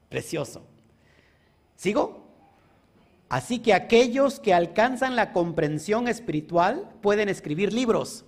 [0.08, 0.62] Precioso.
[1.76, 2.19] ¿Sigo?
[3.30, 8.24] Así que aquellos que alcanzan la comprensión espiritual pueden escribir libros.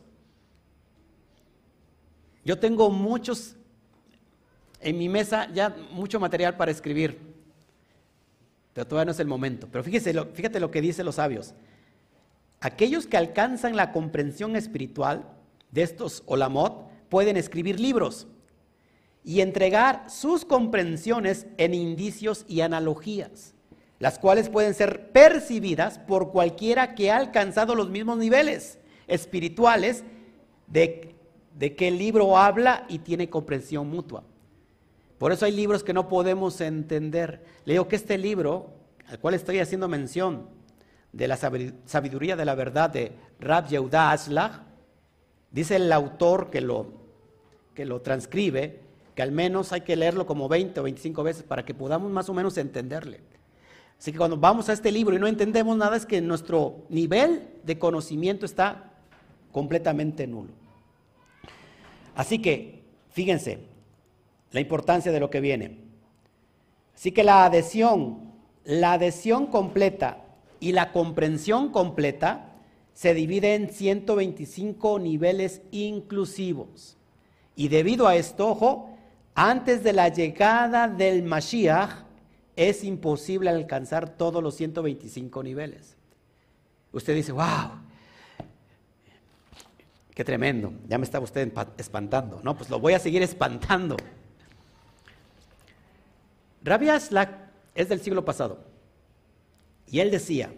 [2.45, 3.57] Yo tengo muchos
[4.81, 7.19] en mi mesa, ya mucho material para escribir,
[8.73, 9.69] pero todavía no es el momento.
[9.73, 11.53] Pero fíjese, fíjate lo que dicen los sabios.
[12.61, 15.29] Aquellos que alcanzan la comprensión espiritual
[15.73, 18.29] de estos olamot pueden escribir libros
[19.25, 23.53] y entregar sus comprensiones en indicios y analogías
[24.03, 30.03] las cuales pueden ser percibidas por cualquiera que ha alcanzado los mismos niveles espirituales
[30.67, 31.15] de,
[31.57, 34.25] de que el libro habla y tiene comprensión mutua.
[35.19, 37.45] Por eso hay libros que no podemos entender.
[37.65, 38.71] Le digo que este libro,
[39.07, 40.49] al cual estoy haciendo mención,
[41.13, 44.63] de la sabiduría de la verdad de Rab Yehuda Aslach,
[45.53, 46.89] dice el autor que lo,
[47.73, 48.81] que lo transcribe,
[49.15, 52.29] que al menos hay que leerlo como 20 o 25 veces para que podamos más
[52.29, 53.21] o menos entenderle.
[54.03, 57.51] Así que cuando vamos a este libro y no entendemos nada es que nuestro nivel
[57.63, 58.91] de conocimiento está
[59.53, 60.51] completamente nulo.
[62.17, 63.61] Así que, fíjense,
[64.51, 65.79] la importancia de lo que viene.
[66.97, 68.33] Así que la adhesión,
[68.65, 70.25] la adhesión completa
[70.59, 72.57] y la comprensión completa
[72.95, 76.97] se divide en 125 niveles inclusivos.
[77.55, 78.91] Y debido a esto, ojo,
[79.37, 82.11] antes de la llegada del Mashiach,
[82.57, 85.97] es imposible alcanzar todos los 125 niveles.
[86.93, 87.71] Usted dice, wow,
[90.15, 92.41] qué tremendo, ya me estaba usted espantando.
[92.43, 93.97] No, pues lo voy a seguir espantando.
[96.63, 97.31] Rabbi Aslak
[97.75, 98.65] es del siglo pasado
[99.91, 100.53] y él decía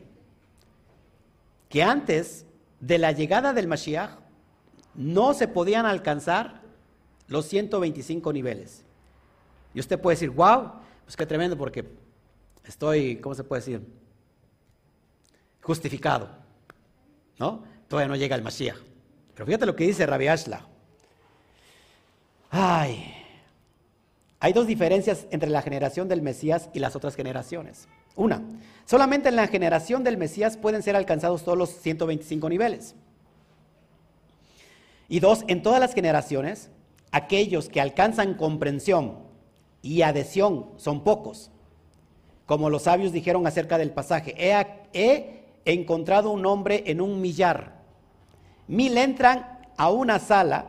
[1.68, 2.45] que antes
[2.80, 4.18] de la llegada del Mashiach
[4.95, 6.61] no se podían alcanzar
[7.28, 8.84] los 125 niveles.
[9.72, 10.72] Y usted puede decir, wow,
[11.05, 11.84] pues qué tremendo porque
[12.64, 13.86] estoy, ¿cómo se puede decir?
[15.62, 16.28] Justificado.
[17.38, 17.64] ¿No?
[17.88, 18.78] Todavía no llega el Mashiach.
[19.34, 20.66] Pero fíjate lo que dice Rabbi Ashla.
[22.50, 23.12] Ay,
[24.38, 27.88] hay dos diferencias entre la generación del Mesías y las otras generaciones.
[28.14, 28.42] Una,
[28.84, 32.94] solamente en la generación del Mesías pueden ser alcanzados todos los 125 niveles.
[35.09, 36.70] Y dos, en todas las generaciones,
[37.11, 39.18] aquellos que alcanzan comprensión
[39.85, 41.51] y adhesión son pocos.
[42.47, 47.74] Como los sabios dijeron acerca del pasaje, he, encontrado un hombre en un millar.
[48.66, 50.68] Mil entran a una sala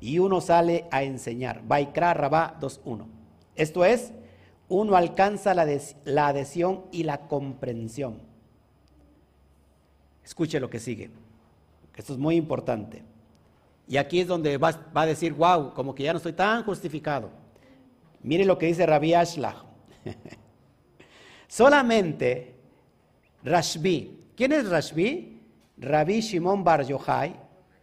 [0.00, 1.62] y uno sale a enseñar.
[1.66, 3.06] Baikra Rabá 2.1.
[3.56, 4.12] Esto es,
[4.68, 8.20] uno alcanza la, adhesión y la comprensión.
[10.24, 11.10] Escuche lo que sigue.
[11.96, 13.02] Esto es muy importante.
[13.88, 16.62] Y aquí es donde va, va a decir, wow, como que ya no estoy tan
[16.62, 17.42] justificado.
[18.24, 19.64] Mire lo que dice Rabbi Ashlach.
[21.46, 22.54] Solamente
[23.44, 24.18] Rashbi.
[24.34, 25.40] ¿Quién es Rashbi?
[25.76, 27.36] Rabbi Shimon Bar Yochai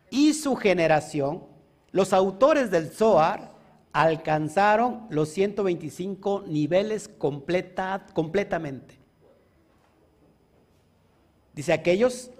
[0.10, 1.44] y su generación,
[1.92, 3.52] los autores del Zohar,
[3.94, 8.98] alcanzaron los 125 niveles completa, completamente.
[11.54, 12.32] Dice aquellos,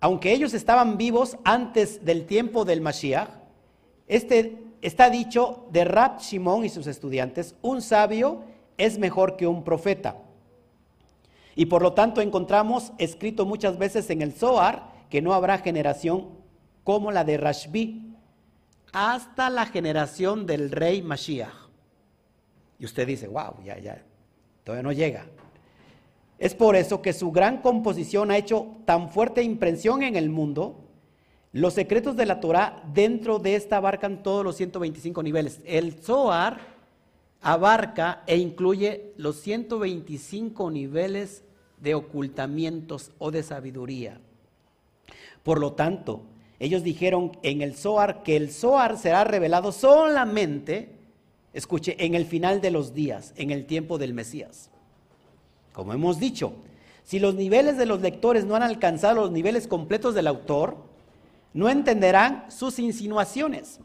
[0.00, 3.30] aunque ellos estaban vivos antes del tiempo del Mashiach,
[4.06, 8.44] este está dicho de Rab Shimon y sus estudiantes, un sabio
[8.78, 10.16] es mejor que un profeta.
[11.54, 16.28] Y por lo tanto encontramos escrito muchas veces en el Zohar que no habrá generación
[16.84, 18.14] como la de Rashbi,
[18.92, 21.52] hasta la generación del rey Mashiach.
[22.78, 24.02] Y usted dice, wow, ya, ya,
[24.64, 25.26] todavía no llega.
[26.38, 30.89] Es por eso que su gran composición ha hecho tan fuerte impresión en el mundo.
[31.52, 35.60] Los secretos de la Torah dentro de esta abarcan todos los 125 niveles.
[35.64, 36.60] El Zohar
[37.40, 41.42] abarca e incluye los 125 niveles
[41.80, 44.20] de ocultamientos o de sabiduría.
[45.42, 46.22] Por lo tanto,
[46.60, 50.92] ellos dijeron en el Zohar que el Zohar será revelado solamente,
[51.52, 54.70] escuche, en el final de los días, en el tiempo del Mesías.
[55.72, 56.52] Como hemos dicho,
[57.02, 60.89] si los niveles de los lectores no han alcanzado los niveles completos del autor,
[61.52, 63.80] no entenderán sus insinuaciones,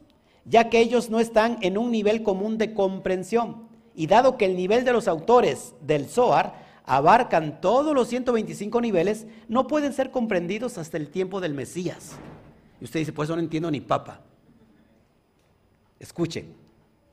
[0.45, 3.67] ya que ellos no están en un nivel común de comprensión.
[3.95, 9.25] Y dado que el nivel de los autores del Zohar abarcan todos los 125 niveles,
[9.47, 12.11] no pueden ser comprendidos hasta el tiempo del Mesías.
[12.79, 14.21] Y usted dice, pues no entiendo ni papa.
[15.99, 16.45] Escuche,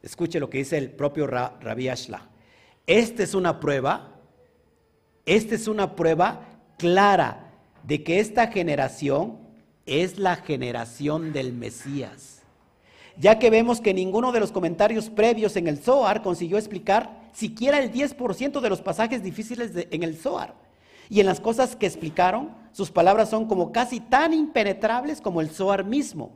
[0.03, 2.28] escuche lo que dice el propio Rabbi Ashla.
[2.86, 4.12] Esta es una prueba
[5.24, 6.48] esta es una prueba
[6.78, 7.53] clara
[7.84, 9.38] de que esta generación
[9.87, 12.43] es la generación del Mesías.
[13.16, 17.78] Ya que vemos que ninguno de los comentarios previos en el Zohar consiguió explicar siquiera
[17.78, 20.55] el 10% de los pasajes difíciles en el Zohar.
[21.11, 25.51] Y en las cosas que explicaron, sus palabras son como casi tan impenetrables como el
[25.51, 26.33] Zohar mismo.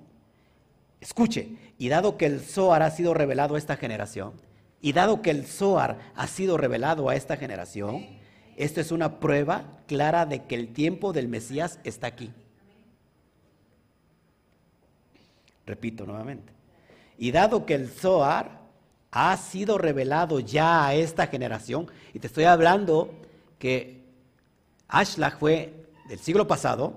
[1.01, 4.33] Escuche, y dado que el Zohar ha sido revelado a esta generación,
[4.81, 8.07] y dado que el Zohar ha sido revelado a esta generación,
[8.57, 12.33] esto es una prueba clara de que el tiempo del Mesías está aquí.
[15.67, 16.53] Repito nuevamente.
[17.19, 18.61] Y dado que el Zohar
[19.11, 23.11] ha sido revelado ya a esta generación, y te estoy hablando
[23.59, 24.05] que
[24.89, 26.95] Ashlach fue del siglo pasado,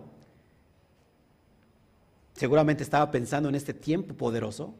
[2.33, 4.73] seguramente estaba pensando en este tiempo poderoso,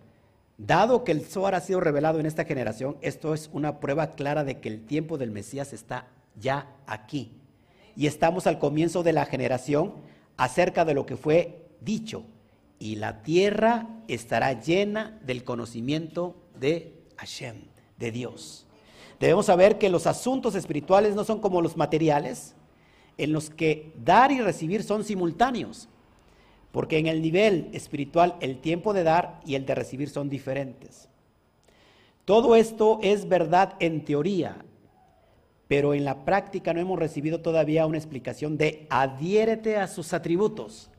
[0.57, 4.43] dado que el Zohar ha sido revelado en esta generación, esto es una prueba clara
[4.43, 7.31] de que el tiempo del Mesías está ya aquí.
[7.95, 9.93] Y estamos al comienzo de la generación
[10.37, 12.23] acerca de lo que fue dicho.
[12.79, 17.57] Y la tierra estará llena del conocimiento de Hashem,
[17.97, 18.65] de Dios.
[19.19, 22.55] Debemos saber que los asuntos espirituales no son como los materiales,
[23.17, 25.89] en los que dar y recibir son simultáneos.
[26.71, 31.09] Porque en el nivel espiritual el tiempo de dar y el de recibir son diferentes.
[32.23, 34.63] Todo esto es verdad en teoría,
[35.67, 40.89] pero en la práctica no hemos recibido todavía una explicación de adhiérete a sus atributos,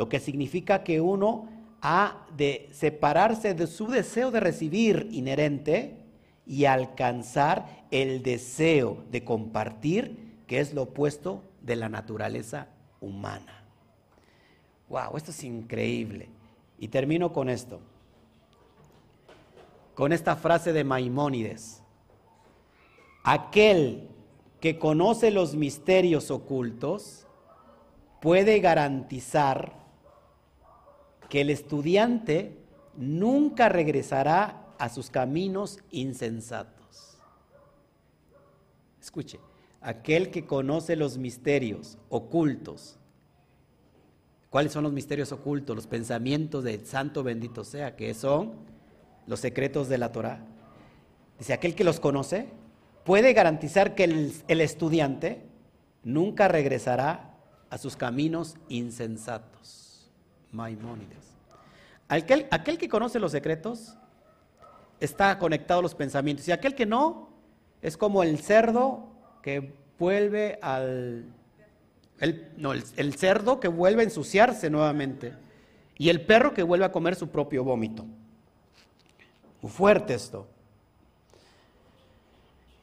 [0.00, 1.46] lo que significa que uno
[1.82, 5.98] ha de separarse de su deseo de recibir inherente
[6.46, 12.68] y alcanzar el deseo de compartir, que es lo opuesto de la naturaleza
[13.02, 13.62] humana.
[14.88, 16.30] Wow, esto es increíble.
[16.78, 17.78] Y termino con esto.
[19.94, 21.82] Con esta frase de Maimónides.
[23.22, 24.08] Aquel
[24.60, 27.26] que conoce los misterios ocultos
[28.22, 29.78] puede garantizar
[31.30, 32.58] que el estudiante
[32.96, 37.16] nunca regresará a sus caminos insensatos.
[39.00, 39.40] Escuche,
[39.80, 42.98] aquel que conoce los misterios ocultos.
[44.50, 45.76] ¿Cuáles son los misterios ocultos?
[45.76, 48.52] Los pensamientos del santo bendito sea, que son
[49.26, 50.44] los secretos de la Torah.
[51.38, 52.48] Dice, aquel que los conoce
[53.04, 55.46] puede garantizar que el, estudiante
[56.02, 57.38] nunca regresará
[57.70, 59.89] a sus caminos insensatos.
[60.52, 61.36] Maimónides.
[62.08, 63.96] Aquel, aquel que conoce los secretos
[64.98, 67.30] está conectado a los pensamientos y aquel que no
[67.82, 69.08] es como el cerdo
[69.42, 71.24] que vuelve al...
[72.18, 75.32] El, no, el cerdo que vuelve a ensuciarse nuevamente
[75.96, 78.04] y el perro que vuelve a comer su propio vómito.
[79.62, 80.46] Muy fuerte esto.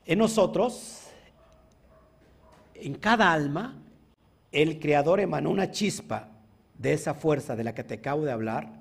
[0.06, 1.08] En nosotros,
[2.74, 3.76] en cada alma,
[4.52, 6.30] el Creador emanó una chispa
[6.78, 8.72] de esa fuerza de la que te acabo de hablar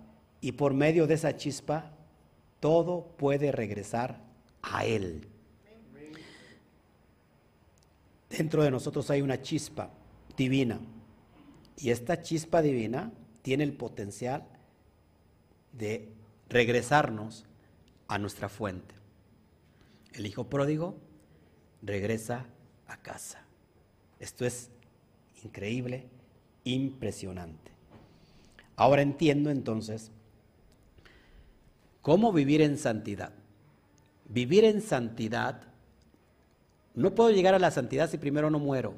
[0.41, 1.93] y por medio de esa chispa
[2.61, 4.21] todo puede regresar
[4.63, 5.29] a Él.
[8.29, 9.91] Dentro de nosotros hay una chispa
[10.37, 10.81] divina
[11.79, 14.45] y esta chispa divina tiene el potencial
[15.73, 16.13] de
[16.49, 17.45] regresarnos
[18.09, 18.95] a nuestra fuente.
[20.13, 20.97] El Hijo Pródigo
[21.83, 22.47] regresa
[22.89, 23.43] a casa.
[24.19, 24.71] Esto es
[25.45, 26.07] increíble,
[26.65, 27.76] impresionante.
[28.77, 30.13] Ahora entiendo entonces
[32.07, 33.33] ¿Cómo vivir en santidad?
[34.29, 35.63] Vivir en santidad,
[36.95, 38.95] no puedo llegar a la santidad si primero no muero.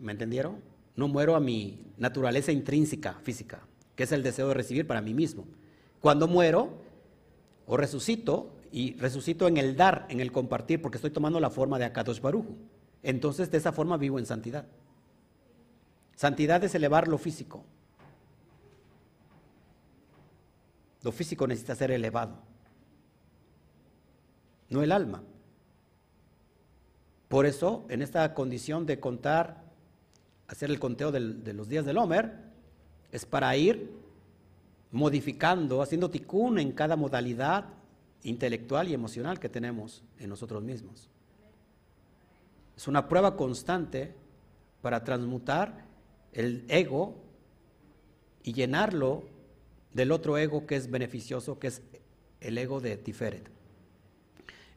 [0.00, 0.62] ¿Me entendieron?
[0.94, 3.60] No muero a mi naturaleza intrínseca, física,
[3.94, 5.44] que es el deseo de recibir para mí mismo.
[6.00, 6.78] Cuando muero
[7.66, 11.78] o resucito, y resucito en el dar, en el compartir, porque estoy tomando la forma
[11.78, 12.56] de Akadosh Baruju.
[13.02, 14.64] Entonces, de esa forma vivo en santidad.
[16.14, 17.66] Santidad es elevar lo físico.
[21.02, 22.38] Lo físico necesita ser elevado,
[24.70, 25.22] no el alma.
[27.28, 29.64] Por eso, en esta condición de contar,
[30.48, 32.32] hacer el conteo de los días del Homer,
[33.12, 33.90] es para ir
[34.92, 37.66] modificando, haciendo ticún en cada modalidad
[38.22, 41.08] intelectual y emocional que tenemos en nosotros mismos.
[42.76, 44.14] Es una prueba constante
[44.82, 45.84] para transmutar
[46.32, 47.16] el ego
[48.42, 49.24] y llenarlo
[49.96, 51.80] del otro ego que es beneficioso, que es
[52.40, 53.48] el ego de Tiferet.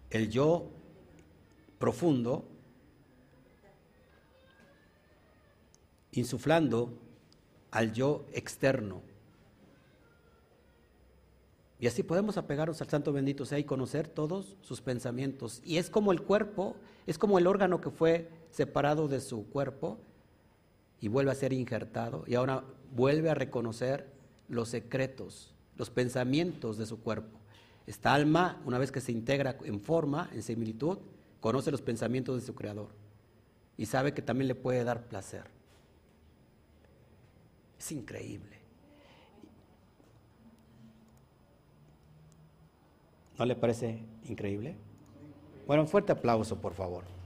[0.10, 0.70] El yo
[1.78, 2.46] profundo,
[6.14, 6.98] insuflando
[7.70, 9.02] al yo externo,
[11.82, 15.62] y así podemos apegarnos al Santo Bendito sea y conocer todos sus pensamientos.
[15.64, 16.76] Y es como el cuerpo,
[17.08, 19.98] es como el órgano que fue separado de su cuerpo
[21.00, 24.19] y vuelve a ser injertado y ahora vuelve a reconocer
[24.50, 27.40] los secretos, los pensamientos de su cuerpo.
[27.88, 30.98] Esta alma, una vez que se integra en forma, en similitud,
[31.40, 32.90] conoce los pensamientos de su creador
[33.78, 35.46] y sabe que también le puede dar placer.
[37.80, 38.60] Es increíble.
[43.38, 44.76] ¿No le parece increíble?
[45.66, 47.19] Bueno, un fuerte aplauso, por favor.